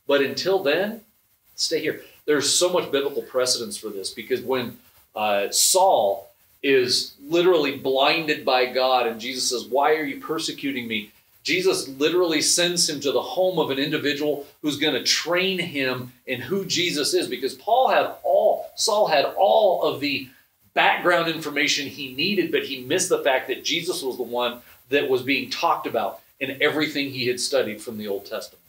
But 0.07 0.23
until 0.23 0.63
then, 0.63 1.03
stay 1.55 1.81
here 1.81 2.03
there's 2.27 2.51
so 2.51 2.73
much 2.73 2.91
biblical 2.91 3.23
precedence 3.23 3.77
for 3.77 3.89
this 3.89 4.11
because 4.11 4.41
when 4.41 4.79
uh, 5.15 5.51
Saul 5.51 6.29
is 6.63 7.15
literally 7.23 7.77
blinded 7.77 8.45
by 8.45 8.67
God 8.67 9.07
and 9.07 9.21
Jesus 9.21 9.51
says, 9.51 9.67
Why 9.67 9.95
are 9.97 10.05
you 10.05 10.21
persecuting 10.21 10.89
me? 10.89 11.11
Jesus 11.43 11.89
literally 11.89 12.41
sends 12.41 12.89
him 12.89 13.01
to 13.01 13.13
the 13.13 13.21
home 13.21 13.59
of 13.59 13.71
an 13.71 13.79
individual 13.79 14.47
who's 14.63 14.79
going 14.79 14.95
to 14.95 15.03
train 15.03 15.59
him 15.59 16.11
in 16.27 16.41
who 16.41 16.65
Jesus 16.65 17.13
is 17.13 17.29
because 17.29 17.53
Paul 17.55 17.89
had 17.89 18.13
all, 18.23 18.71
Saul 18.77 19.09
had 19.09 19.27
all 19.37 19.83
of 19.83 20.01
the 20.01 20.27
background 20.73 21.29
information 21.29 21.87
he 21.87 22.15
needed, 22.15 22.51
but 22.51 22.65
he 22.65 22.83
missed 22.85 23.11
the 23.11 23.23
fact 23.23 23.49
that 23.49 23.63
Jesus 23.63 24.03
was 24.03 24.17
the 24.17 24.23
one 24.23 24.61
that 24.89 25.09
was 25.09 25.23
being 25.23 25.51
talked 25.51 25.87
about 25.87 26.21
in 26.41 26.63
everything 26.63 27.11
he 27.11 27.27
had 27.27 27.39
studied 27.39 27.81
from 27.81 27.99
the 27.99 28.09
Old 28.09 28.25
Testament. 28.25 28.63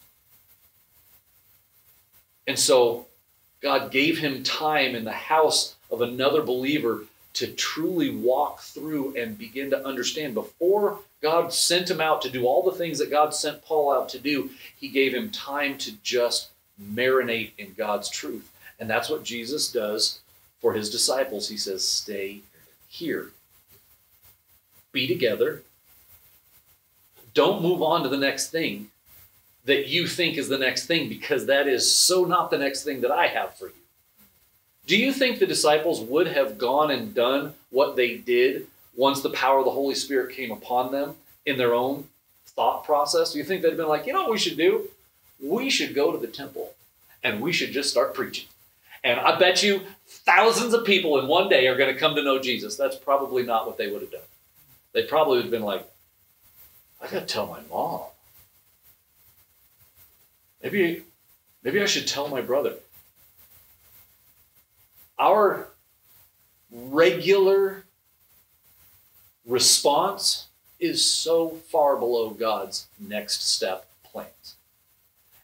And 2.45 2.59
so 2.59 3.07
God 3.61 3.91
gave 3.91 4.17
him 4.17 4.43
time 4.43 4.95
in 4.95 5.03
the 5.03 5.11
house 5.11 5.75
of 5.89 6.01
another 6.01 6.41
believer 6.41 7.03
to 7.33 7.47
truly 7.47 8.15
walk 8.15 8.61
through 8.61 9.15
and 9.15 9.37
begin 9.37 9.69
to 9.69 9.85
understand. 9.85 10.33
Before 10.33 10.99
God 11.21 11.51
sent 11.51 11.89
him 11.89 11.99
out 11.99 12.21
to 12.21 12.29
do 12.29 12.45
all 12.45 12.63
the 12.63 12.77
things 12.77 12.97
that 12.99 13.09
God 13.09 13.33
sent 13.33 13.63
Paul 13.63 13.93
out 13.93 14.09
to 14.09 14.19
do, 14.19 14.49
he 14.77 14.87
gave 14.87 15.13
him 15.13 15.29
time 15.31 15.77
to 15.79 15.91
just 16.03 16.49
marinate 16.81 17.51
in 17.57 17.73
God's 17.73 18.09
truth. 18.09 18.51
And 18.79 18.89
that's 18.89 19.09
what 19.09 19.23
Jesus 19.23 19.71
does 19.71 20.19
for 20.61 20.73
his 20.73 20.89
disciples. 20.89 21.49
He 21.49 21.57
says, 21.57 21.85
Stay 21.85 22.41
here, 22.87 23.31
be 24.91 25.07
together. 25.07 25.63
Don't 27.33 27.61
move 27.61 27.81
on 27.81 28.03
to 28.03 28.09
the 28.09 28.17
next 28.17 28.49
thing 28.49 28.89
that 29.65 29.87
you 29.87 30.07
think 30.07 30.37
is 30.37 30.47
the 30.47 30.57
next 30.57 30.85
thing 30.85 31.09
because 31.09 31.47
that 31.47 31.67
is 31.67 31.95
so 31.95 32.23
not 32.25 32.51
the 32.51 32.57
next 32.57 32.83
thing 32.83 33.01
that 33.01 33.11
I 33.11 33.27
have 33.27 33.57
for 33.57 33.67
you. 33.67 33.73
Do 34.85 34.95
you 34.95 35.11
think 35.11 35.39
the 35.39 35.47
disciples 35.47 36.01
would 36.01 36.27
have 36.27 36.57
gone 36.57 36.91
and 36.91 37.13
done 37.13 37.53
what 37.71 37.95
they 37.95 38.17
did 38.17 38.67
once 38.95 39.21
the 39.21 39.31
power 39.31 39.59
of 39.59 39.65
the 39.65 39.71
Holy 39.71 39.95
Spirit 39.95 40.35
came 40.35 40.51
upon 40.51 40.91
them 40.91 41.15
in 41.45 41.57
their 41.57 41.73
own 41.73 42.07
thought 42.45 42.83
process? 42.83 43.33
Do 43.33 43.39
you 43.39 43.43
think 43.43 43.61
they'd 43.61 43.69
have 43.69 43.77
been 43.77 43.87
like, 43.87 44.05
you 44.05 44.13
know 44.13 44.21
what 44.21 44.31
we 44.31 44.37
should 44.37 44.57
do? 44.57 44.87
We 45.41 45.71
should 45.71 45.95
go 45.95 46.11
to 46.11 46.17
the 46.19 46.27
temple 46.27 46.73
and 47.23 47.41
we 47.41 47.51
should 47.51 47.71
just 47.71 47.89
start 47.89 48.13
preaching. 48.13 48.47
And 49.03 49.19
I 49.19 49.37
bet 49.37 49.63
you 49.63 49.81
thousands 50.07 50.73
of 50.73 50.85
people 50.85 51.19
in 51.19 51.27
one 51.27 51.49
day 51.49 51.67
are 51.67 51.77
going 51.77 51.93
to 51.93 51.99
come 51.99 52.15
to 52.15 52.23
know 52.23 52.39
Jesus. 52.39 52.75
That's 52.75 52.95
probably 52.95 53.43
not 53.43 53.65
what 53.65 53.77
they 53.77 53.91
would 53.91 54.01
have 54.01 54.11
done. 54.11 54.21
They 54.93 55.03
probably 55.03 55.37
would 55.37 55.45
have 55.45 55.51
been 55.51 55.63
like, 55.63 55.87
I 57.01 57.07
got 57.07 57.19
to 57.21 57.25
tell 57.25 57.47
my 57.47 57.59
mom. 57.69 58.01
Maybe, 60.65 61.03
maybe 61.63 61.79
I 61.79 61.85
should 61.85 62.07
tell 62.07 62.27
my 62.27 62.41
brother. 62.41 62.73
Our 65.19 65.67
regular 66.71 67.83
response 69.45 70.47
is 70.79 71.05
so 71.05 71.49
far 71.49 71.97
below 71.97 72.31
God's 72.31 72.87
next 72.99 73.47
step 73.47 73.85
plans. 74.03 74.55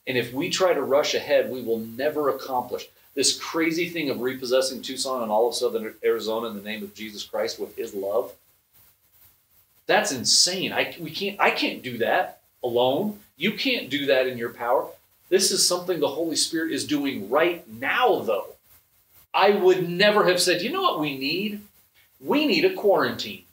And 0.07 0.17
if 0.17 0.33
we 0.33 0.49
try 0.49 0.73
to 0.73 0.81
rush 0.81 1.13
ahead, 1.13 1.51
we 1.51 1.61
will 1.61 1.77
never 1.77 2.29
accomplish 2.29 2.87
this 3.13 3.37
crazy 3.37 3.89
thing 3.89 4.09
of 4.09 4.21
repossessing 4.21 4.81
Tucson 4.81 5.21
and 5.21 5.31
all 5.31 5.49
of 5.49 5.53
southern 5.53 5.93
Arizona 6.03 6.47
in 6.47 6.55
the 6.55 6.63
name 6.63 6.81
of 6.81 6.95
Jesus 6.95 7.23
Christ 7.23 7.59
with 7.59 7.75
his 7.75 7.93
love. 7.93 8.31
That's 9.85 10.11
insane. 10.11 10.73
I, 10.73 10.95
we 10.99 11.11
can't, 11.11 11.39
I 11.39 11.51
can't 11.51 11.83
do 11.83 11.99
that 11.99 12.41
alone. 12.63 13.19
You 13.37 13.51
can't 13.51 13.87
do 13.87 14.07
that 14.07 14.25
in 14.25 14.39
your 14.39 14.49
power. 14.49 14.87
This 15.31 15.51
is 15.51 15.65
something 15.65 16.01
the 16.01 16.09
Holy 16.09 16.35
Spirit 16.35 16.73
is 16.73 16.85
doing 16.85 17.29
right 17.29 17.65
now, 17.69 18.19
though. 18.19 18.47
I 19.33 19.51
would 19.51 19.87
never 19.87 20.27
have 20.27 20.41
said, 20.41 20.61
you 20.61 20.69
know 20.69 20.81
what 20.81 20.99
we 20.99 21.17
need? 21.17 21.61
We 22.19 22.45
need 22.45 22.65
a 22.65 22.73
quarantine. 22.73 23.45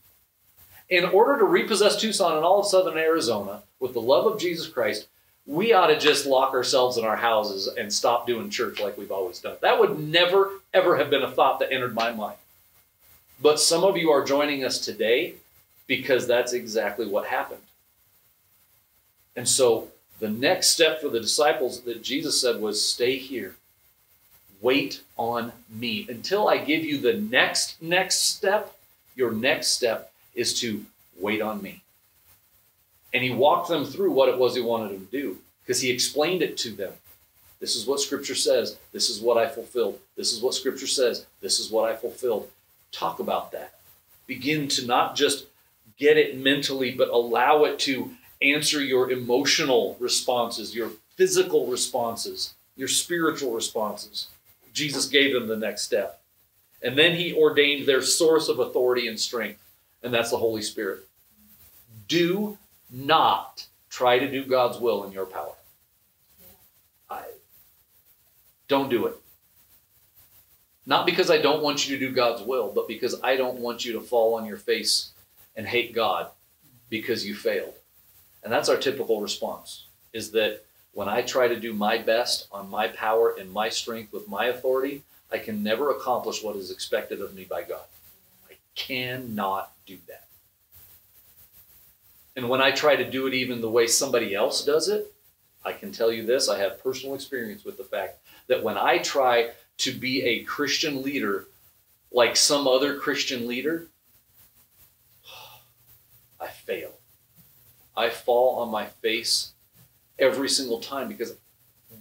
In 0.91 1.05
order 1.05 1.39
to 1.39 1.45
repossess 1.45 1.95
Tucson 1.95 2.35
and 2.35 2.45
all 2.45 2.59
of 2.59 2.67
southern 2.67 2.99
Arizona 2.99 3.63
with 3.79 3.93
the 3.93 4.01
love 4.01 4.27
of 4.27 4.41
Jesus 4.41 4.67
Christ, 4.67 5.07
we 5.47 5.73
ought 5.73 5.87
to 5.87 5.97
just 5.97 6.27
lock 6.27 6.53
ourselves 6.53 6.99
in 6.99 7.05
our 7.05 7.17
houses 7.17 7.69
and 7.69 7.93
stop 7.93 8.27
doing 8.27 8.51
church 8.51 8.81
like 8.81 8.99
we've 8.99 9.13
always 9.13 9.39
done. 9.39 9.57
That 9.63 9.79
would 9.79 10.01
never, 10.01 10.51
ever 10.75 10.97
have 10.97 11.11
been 11.11 11.23
a 11.23 11.31
thought 11.31 11.61
that 11.61 11.73
entered 11.73 11.95
my 11.95 12.11
mind. 12.11 12.39
But 13.41 13.61
some 13.61 13.85
of 13.85 13.97
you 13.97 14.11
are 14.11 14.25
joining 14.25 14.65
us 14.65 14.81
today 14.81 15.35
because 15.87 16.27
that's 16.27 16.53
exactly 16.53 17.07
what 17.07 17.27
happened. 17.27 17.63
And 19.37 19.49
so 19.49 19.93
the 20.19 20.29
next 20.29 20.71
step 20.71 21.01
for 21.01 21.09
the 21.09 21.21
disciples 21.21 21.83
that 21.83 22.03
Jesus 22.03 22.41
said 22.41 22.61
was 22.61 22.85
stay 22.85 23.17
here. 23.17 23.57
Wait 24.61 25.03
on 25.17 25.53
me. 25.71 26.07
Until 26.09 26.49
I 26.49 26.59
give 26.59 26.85
you 26.85 26.99
the 26.99 27.15
next 27.15 27.81
next 27.81 28.23
step, 28.23 28.77
your 29.15 29.31
next 29.31 29.69
step 29.69 30.13
is 30.35 30.59
to 30.61 30.85
wait 31.19 31.41
on 31.41 31.63
me. 31.63 31.83
And 33.15 33.23
he 33.23 33.31
walked 33.31 33.69
them 33.69 33.85
through 33.85 34.13
what 34.13 34.29
it 34.29 34.39
was 34.39 34.55
he 34.55 34.61
wanted 34.61 34.91
them 34.91 35.07
to 35.07 35.13
do 35.13 35.39
because 35.63 35.81
he 35.81 35.91
explained 35.91 36.43
it 36.43 36.57
to 36.59 36.71
them. 36.71 36.93
This 37.61 37.75
is 37.75 37.87
what 37.87 38.01
scripture 38.01 38.35
says. 38.35 38.77
This 38.93 39.11
is 39.11 39.21
what 39.21 39.37
I 39.37 39.49
fulfilled. 39.49 39.99
This 40.17 40.33
is 40.33 40.43
what 40.43 40.55
scripture 40.55 40.87
says. 40.87 41.27
This 41.41 41.59
is 41.59 41.71
what 41.71 41.91
I 41.91 41.97
fulfilled. 41.97 42.49
Talk 42.93 43.19
about 43.19 43.53
that. 43.53 43.75
Begin 44.27 44.69
to 44.69 44.87
not 44.87 45.17
just 45.17 45.47
get 45.99 46.17
it 46.17 46.39
mentally, 46.39 46.93
but 46.93 47.09
allow 47.09 47.65
it 47.65 47.79
to 47.81 48.11
answer 48.41 48.83
your 48.83 49.11
emotional 49.11 49.97
responses, 49.99 50.75
your 50.75 50.91
physical 51.17 51.67
responses, 51.67 52.55
your 52.77 52.89
spiritual 52.89 53.53
responses. 53.53 54.29
Jesus 54.73 55.07
gave 55.07 55.35
them 55.35 55.49
the 55.49 55.57
next 55.57 55.83
step. 55.83 56.21
And 56.83 56.97
then 56.97 57.17
he 57.17 57.35
ordained 57.35 57.87
their 57.87 58.03
source 58.03 58.49
of 58.49 58.61
authority 58.61 59.09
and 59.09 59.19
strength, 59.19 59.61
and 60.03 60.15
that's 60.15 60.31
the 60.31 60.37
Holy 60.37 60.63
Spirit. 60.63 61.01
Do 62.07 62.57
not 62.91 63.67
try 63.91 64.19
to 64.19 64.31
do 64.31 64.45
God's 64.45 64.79
will 64.79 65.05
in 65.05 65.13
your 65.13 65.27
power. 65.27 65.55
I, 67.11 67.23
don't 68.69 68.89
do 68.89 69.07
it. 69.07 69.17
Not 70.87 71.05
because 71.05 71.31
I 71.31 71.39
don't 71.39 71.63
want 71.63 71.89
you 71.89 71.99
to 71.99 72.07
do 72.07 72.15
God's 72.15 72.43
will, 72.43 72.73
but 72.73 72.89
because 72.89 73.21
I 73.23 73.37
don't 73.37 73.59
want 73.59 73.85
you 73.85 73.93
to 73.95 74.01
fall 74.01 74.35
on 74.35 74.47
your 74.47 74.57
face 74.57 75.11
and 75.57 75.67
hate 75.67 75.95
God 75.95 76.29
because 76.89 77.27
you 77.27 77.35
failed. 77.35 77.75
And 78.43 78.53
that's 78.53 78.69
our 78.69 78.77
typical 78.77 79.21
response 79.21 79.85
is 80.13 80.31
that 80.33 80.65
when 80.93 81.09
I 81.09 81.23
try 81.23 81.49
to 81.49 81.61
do 81.61 81.73
my 81.73 81.99
best 81.99 82.49
on 82.51 82.71
my 82.71 82.89
power 82.89 83.35
and 83.39 83.51
my 83.53 83.69
strength 83.69 84.13
with 84.13 84.29
my 84.29 84.47
authority, 84.47 85.03
I 85.31 85.39
can 85.39 85.63
never 85.63 85.91
accomplish 85.91 86.43
what 86.43 86.57
is 86.57 86.71
expected 86.71 87.21
of 87.21 87.35
me 87.35 87.45
by 87.45 87.63
God. 87.63 87.85
I 88.51 88.55
cannot 88.75 89.73
do 89.87 89.99
that. 90.09 90.25
And 92.37 92.49
when 92.49 92.61
I 92.61 92.71
try 92.71 92.97
to 92.97 93.11
do 93.11 93.27
it 93.27 93.35
even 93.35 93.61
the 93.61 93.71
way 93.71 93.87
somebody 93.87 94.35
else 94.35 94.65
does 94.65 94.89
it, 94.89 95.13
I 95.65 95.73
can 95.73 95.93
tell 95.93 96.13
you 96.13 96.25
this 96.25 96.49
I 96.49 96.59
have 96.59 96.83
personal 96.83 97.15
experience 97.15 97.65
with 97.65 97.77
the 97.77 97.85
fact 97.85 98.19
that 98.47 98.63
when 98.63 98.79
I 98.79 98.99
try 98.99 99.51
to 99.79 99.93
be 99.93 100.23
a 100.23 100.45
Christian 100.45 101.03
leader 101.03 101.47
like 102.11 102.37
some 102.37 102.67
other 102.67 102.99
Christian 102.99 103.47
leader, 103.47 103.89
I 106.41 106.47
fail. 106.49 106.98
I 107.99 108.11
fall 108.11 108.61
on 108.61 108.71
my 108.71 108.87
face 108.87 109.53
every 110.21 110.49
single 110.49 110.79
time 110.79 111.09
because 111.09 111.35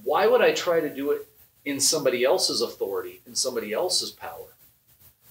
why 0.04 0.28
would 0.28 0.42
I 0.42 0.54
try 0.54 0.80
to 0.80 0.94
do 0.94 1.10
it 1.10 1.28
in 1.66 1.80
somebody 1.80 2.24
else's 2.24 2.62
authority, 2.62 3.22
in 3.26 3.34
somebody 3.34 3.74
else's 3.74 4.12
power, 4.12 4.54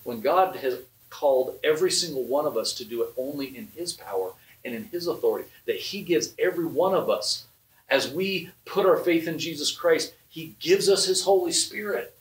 when 0.03 0.21
God 0.21 0.57
has 0.57 0.81
called 1.09 1.59
every 1.63 1.93
single 1.93 2.25
one 2.25 2.47
of 2.47 2.57
us 2.57 2.75
to 2.75 2.85
do 2.85 3.03
it 3.03 3.11
only 3.17 3.57
in 3.57 3.69
His 3.77 3.93
power 3.93 4.33
and 4.65 4.75
in 4.75 4.85
His 4.87 5.07
authority, 5.07 5.49
that 5.67 5.77
He 5.77 6.03
gives 6.03 6.35
every 6.37 6.67
one 6.67 6.95
of 6.95 7.09
us 7.09 7.47
as 7.89 8.11
we 8.11 8.51
put 8.65 8.87
our 8.87 8.97
faith 8.97 9.29
in 9.29 9.39
Jesus 9.39 9.71
Christ, 9.71 10.15
He 10.29 10.57
gives 10.59 10.89
us 10.89 11.07
His 11.07 11.23
Holy 11.23 11.53
Spirit. 11.53 12.17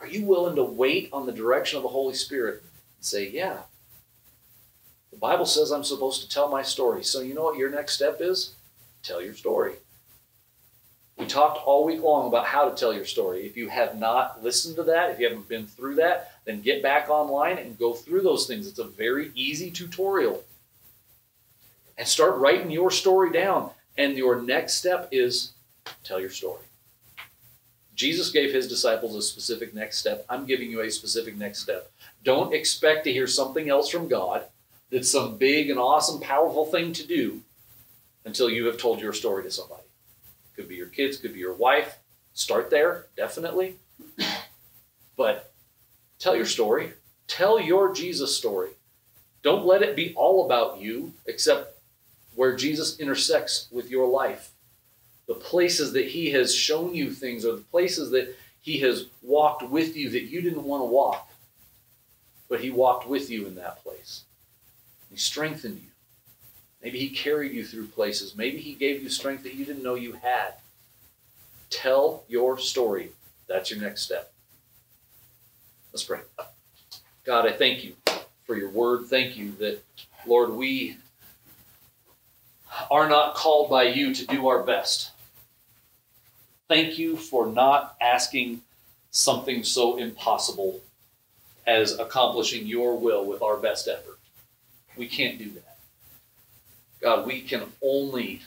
Are 0.00 0.06
you 0.06 0.24
willing 0.24 0.54
to 0.54 0.62
wait 0.62 1.10
on 1.12 1.26
the 1.26 1.32
direction 1.32 1.76
of 1.76 1.82
the 1.82 1.88
Holy 1.88 2.14
Spirit 2.14 2.62
and 2.62 3.04
say, 3.04 3.28
Yeah, 3.28 3.62
Bible 5.20 5.44
says 5.44 5.70
I'm 5.70 5.84
supposed 5.84 6.22
to 6.22 6.28
tell 6.28 6.48
my 6.48 6.62
story. 6.62 7.04
So, 7.04 7.20
you 7.20 7.34
know 7.34 7.44
what 7.44 7.58
your 7.58 7.70
next 7.70 7.92
step 7.92 8.18
is? 8.20 8.54
Tell 9.02 9.22
your 9.22 9.34
story. 9.34 9.74
We 11.18 11.26
talked 11.26 11.62
all 11.66 11.84
week 11.84 12.00
long 12.00 12.26
about 12.26 12.46
how 12.46 12.68
to 12.68 12.74
tell 12.74 12.94
your 12.94 13.04
story. 13.04 13.44
If 13.44 13.54
you 13.54 13.68
have 13.68 13.98
not 13.98 14.42
listened 14.42 14.76
to 14.76 14.82
that, 14.84 15.10
if 15.10 15.20
you 15.20 15.28
haven't 15.28 15.48
been 15.48 15.66
through 15.66 15.96
that, 15.96 16.32
then 16.46 16.62
get 16.62 16.82
back 16.82 17.10
online 17.10 17.58
and 17.58 17.78
go 17.78 17.92
through 17.92 18.22
those 18.22 18.46
things. 18.46 18.66
It's 18.66 18.78
a 18.78 18.84
very 18.84 19.30
easy 19.34 19.70
tutorial. 19.70 20.42
And 21.98 22.08
start 22.08 22.38
writing 22.38 22.70
your 22.70 22.90
story 22.90 23.30
down. 23.30 23.70
And 23.98 24.16
your 24.16 24.40
next 24.40 24.74
step 24.74 25.10
is 25.12 25.52
tell 26.02 26.18
your 26.18 26.30
story. 26.30 26.64
Jesus 27.94 28.30
gave 28.30 28.54
his 28.54 28.66
disciples 28.66 29.14
a 29.14 29.20
specific 29.20 29.74
next 29.74 29.98
step. 29.98 30.24
I'm 30.30 30.46
giving 30.46 30.70
you 30.70 30.80
a 30.80 30.90
specific 30.90 31.36
next 31.36 31.58
step. 31.58 31.90
Don't 32.24 32.54
expect 32.54 33.04
to 33.04 33.12
hear 33.12 33.26
something 33.26 33.68
else 33.68 33.90
from 33.90 34.08
God 34.08 34.44
that's 34.90 35.10
some 35.10 35.36
big 35.36 35.70
and 35.70 35.78
awesome, 35.78 36.20
powerful 36.20 36.64
thing 36.66 36.92
to 36.94 37.06
do 37.06 37.42
until 38.24 38.50
you 38.50 38.66
have 38.66 38.78
told 38.78 39.00
your 39.00 39.12
story 39.12 39.42
to 39.44 39.50
somebody. 39.50 39.82
Could 40.56 40.68
be 40.68 40.76
your 40.76 40.88
kids, 40.88 41.16
could 41.16 41.32
be 41.32 41.40
your 41.40 41.54
wife. 41.54 41.98
Start 42.34 42.70
there, 42.70 43.06
definitely. 43.16 43.76
But 45.16 45.52
tell 46.18 46.34
your 46.34 46.46
story. 46.46 46.94
Tell 47.26 47.60
your 47.60 47.92
Jesus 47.92 48.34
story. 48.36 48.70
Don't 49.42 49.66
let 49.66 49.82
it 49.82 49.94
be 49.94 50.14
all 50.16 50.46
about 50.46 50.80
you, 50.80 51.12
except 51.26 51.78
where 52.34 52.56
Jesus 52.56 52.98
intersects 52.98 53.68
with 53.70 53.90
your 53.90 54.08
life. 54.08 54.52
The 55.28 55.34
places 55.34 55.92
that 55.92 56.06
he 56.08 56.30
has 56.30 56.54
shown 56.54 56.94
you 56.94 57.10
things, 57.10 57.44
or 57.44 57.52
the 57.56 57.62
places 57.62 58.10
that 58.12 58.34
he 58.62 58.78
has 58.80 59.06
walked 59.22 59.62
with 59.68 59.94
you 59.94 60.08
that 60.10 60.24
you 60.24 60.40
didn't 60.40 60.64
want 60.64 60.80
to 60.80 60.86
walk. 60.86 61.30
but 62.48 62.60
He 62.60 62.70
walked 62.70 63.06
with 63.06 63.30
you 63.30 63.46
in 63.46 63.54
that 63.56 63.82
place. 63.82 64.24
He 65.10 65.16
strengthened 65.16 65.80
you. 65.82 65.90
Maybe 66.82 66.98
He 66.98 67.10
carried 67.10 67.52
you 67.52 67.64
through 67.64 67.88
places. 67.88 68.36
Maybe 68.36 68.58
He 68.58 68.74
gave 68.74 69.02
you 69.02 69.08
strength 69.08 69.42
that 69.42 69.54
you 69.54 69.64
didn't 69.64 69.82
know 69.82 69.94
you 69.94 70.12
had. 70.12 70.54
Tell 71.68 72.24
your 72.28 72.58
story. 72.58 73.10
That's 73.48 73.70
your 73.70 73.80
next 73.80 74.02
step. 74.02 74.32
Let's 75.92 76.04
pray. 76.04 76.20
God, 77.24 77.46
I 77.46 77.52
thank 77.52 77.84
you 77.84 77.94
for 78.44 78.56
your 78.56 78.70
word. 78.70 79.06
Thank 79.06 79.36
you 79.36 79.52
that, 79.52 79.82
Lord, 80.26 80.50
we 80.50 80.96
are 82.90 83.08
not 83.08 83.34
called 83.34 83.70
by 83.70 83.84
you 83.84 84.14
to 84.14 84.26
do 84.26 84.48
our 84.48 84.62
best. 84.62 85.10
Thank 86.68 86.98
you 86.98 87.16
for 87.16 87.46
not 87.46 87.96
asking 88.00 88.62
something 89.10 89.64
so 89.64 89.96
impossible 89.96 90.80
as 91.66 91.98
accomplishing 91.98 92.66
your 92.66 92.96
will 92.96 93.24
with 93.24 93.42
our 93.42 93.56
best 93.56 93.88
effort. 93.88 94.09
We 95.00 95.08
can't 95.08 95.38
do 95.38 95.48
that. 95.52 95.78
God, 97.00 97.26
we 97.26 97.40
can 97.40 97.62
only 97.82 98.42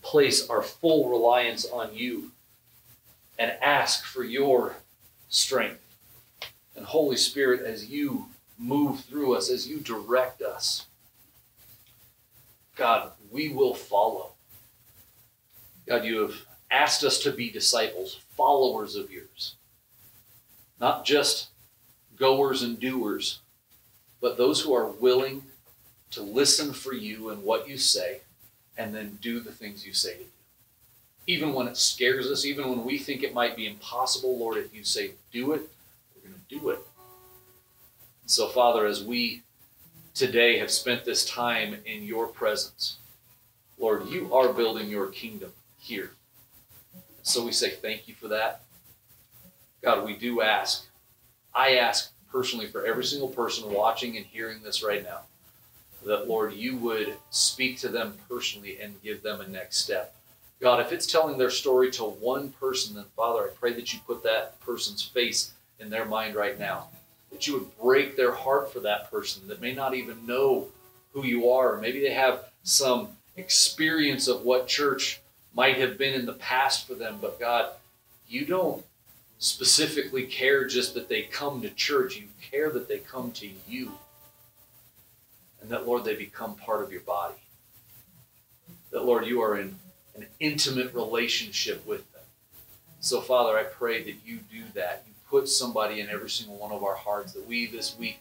place 0.00 0.48
our 0.48 0.62
full 0.62 1.08
reliance 1.08 1.66
on 1.66 1.92
you 1.92 2.30
and 3.36 3.54
ask 3.60 4.04
for 4.04 4.22
your 4.22 4.76
strength. 5.28 5.80
And 6.76 6.86
Holy 6.86 7.16
Spirit, 7.16 7.66
as 7.66 7.90
you 7.90 8.26
move 8.60 9.00
through 9.00 9.34
us, 9.34 9.50
as 9.50 9.66
you 9.66 9.80
direct 9.80 10.40
us, 10.40 10.86
God, 12.76 13.10
we 13.32 13.48
will 13.48 13.74
follow. 13.74 14.34
God, 15.88 16.04
you 16.04 16.20
have 16.20 16.46
asked 16.70 17.02
us 17.02 17.18
to 17.24 17.32
be 17.32 17.50
disciples, 17.50 18.20
followers 18.36 18.94
of 18.94 19.10
yours, 19.10 19.56
not 20.78 21.04
just 21.04 21.48
goers 22.16 22.62
and 22.62 22.78
doers, 22.78 23.40
but 24.20 24.36
those 24.36 24.60
who 24.60 24.74
are 24.74 24.86
willing 24.86 25.42
to 26.10 26.22
listen 26.22 26.72
for 26.72 26.92
you 26.92 27.30
and 27.30 27.42
what 27.42 27.68
you 27.68 27.78
say 27.78 28.20
and 28.76 28.94
then 28.94 29.18
do 29.20 29.40
the 29.40 29.52
things 29.52 29.86
you 29.86 29.92
say 29.92 30.14
to 30.14 30.18
do. 30.24 30.30
Even 31.26 31.52
when 31.52 31.68
it 31.68 31.76
scares 31.76 32.26
us, 32.26 32.44
even 32.44 32.68
when 32.68 32.84
we 32.84 32.98
think 32.98 33.22
it 33.22 33.34
might 33.34 33.56
be 33.56 33.66
impossible, 33.66 34.38
Lord, 34.38 34.56
if 34.56 34.74
you 34.74 34.82
say 34.82 35.12
do 35.30 35.52
it, 35.52 35.62
we're 36.14 36.28
going 36.28 36.40
to 36.48 36.58
do 36.58 36.70
it. 36.70 36.80
So, 38.26 38.48
Father, 38.48 38.86
as 38.86 39.04
we 39.04 39.42
today 40.14 40.58
have 40.58 40.70
spent 40.70 41.04
this 41.04 41.24
time 41.24 41.76
in 41.84 42.02
your 42.02 42.26
presence, 42.26 42.96
Lord, 43.78 44.08
you 44.08 44.34
are 44.34 44.52
building 44.52 44.88
your 44.88 45.06
kingdom 45.08 45.52
here. 45.78 46.10
So 47.22 47.44
we 47.44 47.52
say 47.52 47.70
thank 47.70 48.08
you 48.08 48.14
for 48.14 48.28
that. 48.28 48.62
God, 49.82 50.04
we 50.04 50.16
do 50.16 50.42
ask. 50.42 50.86
I 51.54 51.76
ask 51.76 52.12
personally 52.30 52.66
for 52.66 52.86
every 52.86 53.04
single 53.04 53.28
person 53.28 53.72
watching 53.72 54.16
and 54.16 54.26
hearing 54.26 54.62
this 54.62 54.82
right 54.82 55.02
now 55.02 55.20
that, 56.04 56.28
Lord, 56.28 56.54
you 56.54 56.76
would 56.76 57.14
speak 57.30 57.78
to 57.80 57.88
them 57.88 58.14
personally 58.28 58.78
and 58.80 59.02
give 59.02 59.22
them 59.22 59.40
a 59.40 59.48
next 59.48 59.78
step. 59.78 60.14
God, 60.60 60.80
if 60.80 60.92
it's 60.92 61.06
telling 61.06 61.38
their 61.38 61.50
story 61.50 61.90
to 61.92 62.04
one 62.04 62.50
person, 62.52 62.94
then 62.94 63.04
Father, 63.16 63.44
I 63.44 63.48
pray 63.58 63.72
that 63.74 63.92
you 63.92 64.00
put 64.06 64.22
that 64.22 64.60
person's 64.60 65.02
face 65.02 65.52
in 65.78 65.90
their 65.90 66.04
mind 66.04 66.34
right 66.34 66.58
now. 66.58 66.88
That 67.32 67.46
you 67.46 67.54
would 67.54 67.78
break 67.80 68.16
their 68.16 68.32
heart 68.32 68.72
for 68.72 68.80
that 68.80 69.10
person 69.10 69.46
that 69.48 69.60
may 69.60 69.74
not 69.74 69.94
even 69.94 70.26
know 70.26 70.68
who 71.12 71.24
you 71.24 71.50
are, 71.50 71.76
maybe 71.80 72.00
they 72.00 72.12
have 72.12 72.44
some 72.62 73.08
experience 73.36 74.28
of 74.28 74.42
what 74.42 74.68
church 74.68 75.20
might 75.54 75.78
have 75.78 75.98
been 75.98 76.14
in 76.14 76.26
the 76.26 76.34
past 76.34 76.86
for 76.86 76.94
them. 76.94 77.18
But 77.20 77.40
God, 77.40 77.70
you 78.28 78.44
don't 78.44 78.84
specifically 79.40 80.24
care 80.24 80.66
just 80.66 80.92
that 80.94 81.08
they 81.08 81.22
come 81.22 81.62
to 81.62 81.70
church, 81.70 82.16
you 82.16 82.28
care 82.50 82.70
that 82.70 82.88
they 82.88 82.98
come 82.98 83.32
to 83.32 83.48
you. 83.66 83.92
And 85.60 85.70
that, 85.70 85.86
Lord, 85.86 86.04
they 86.04 86.14
become 86.14 86.54
part 86.54 86.82
of 86.82 86.92
your 86.92 87.00
body. 87.00 87.34
That, 88.90 89.04
Lord, 89.04 89.26
you 89.26 89.40
are 89.40 89.58
in 89.58 89.76
an 90.14 90.26
intimate 90.40 90.94
relationship 90.94 91.86
with 91.86 92.10
them. 92.12 92.22
So, 93.00 93.22
Father, 93.22 93.56
I 93.58 93.62
pray 93.64 94.02
that 94.04 94.16
you 94.26 94.40
do 94.50 94.62
that. 94.74 95.04
You 95.06 95.14
put 95.30 95.48
somebody 95.48 96.00
in 96.00 96.10
every 96.10 96.30
single 96.30 96.56
one 96.56 96.72
of 96.72 96.84
our 96.84 96.96
hearts 96.96 97.32
that 97.32 97.46
we 97.46 97.66
this 97.66 97.98
week 97.98 98.20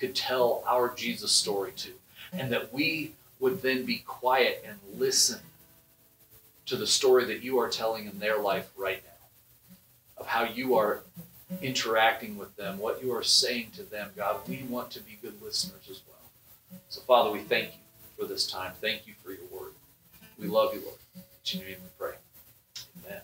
could 0.00 0.14
tell 0.14 0.64
our 0.66 0.94
Jesus 0.94 1.30
story 1.30 1.72
to. 1.76 1.90
And 2.32 2.50
that 2.52 2.72
we 2.72 3.12
would 3.38 3.60
then 3.60 3.84
be 3.84 3.98
quiet 3.98 4.64
and 4.66 4.78
listen 4.98 5.40
to 6.66 6.76
the 6.76 6.86
story 6.86 7.26
that 7.26 7.42
you 7.42 7.58
are 7.58 7.68
telling 7.68 8.06
in 8.06 8.18
their 8.18 8.38
life 8.38 8.70
right 8.78 9.02
now 9.04 9.13
of 10.16 10.26
how 10.26 10.44
you 10.44 10.76
are 10.76 11.02
interacting 11.62 12.36
with 12.36 12.54
them, 12.56 12.78
what 12.78 13.02
you 13.02 13.14
are 13.14 13.22
saying 13.22 13.70
to 13.76 13.82
them. 13.82 14.10
God, 14.16 14.36
we 14.48 14.62
want 14.68 14.90
to 14.92 15.00
be 15.00 15.18
good 15.22 15.40
listeners 15.42 15.88
as 15.90 16.00
well. 16.06 16.80
So, 16.88 17.00
Father, 17.02 17.30
we 17.30 17.40
thank 17.40 17.68
you 17.68 17.80
for 18.18 18.26
this 18.26 18.46
time. 18.46 18.72
Thank 18.80 19.06
you 19.06 19.14
for 19.22 19.30
your 19.30 19.46
word. 19.50 19.72
We 20.38 20.46
love 20.46 20.74
you, 20.74 20.80
Lord. 20.80 20.96
In 21.52 21.60
your 21.60 21.68
name 21.68 21.78
we 21.82 21.90
pray. 21.98 22.14
Amen. 23.06 23.20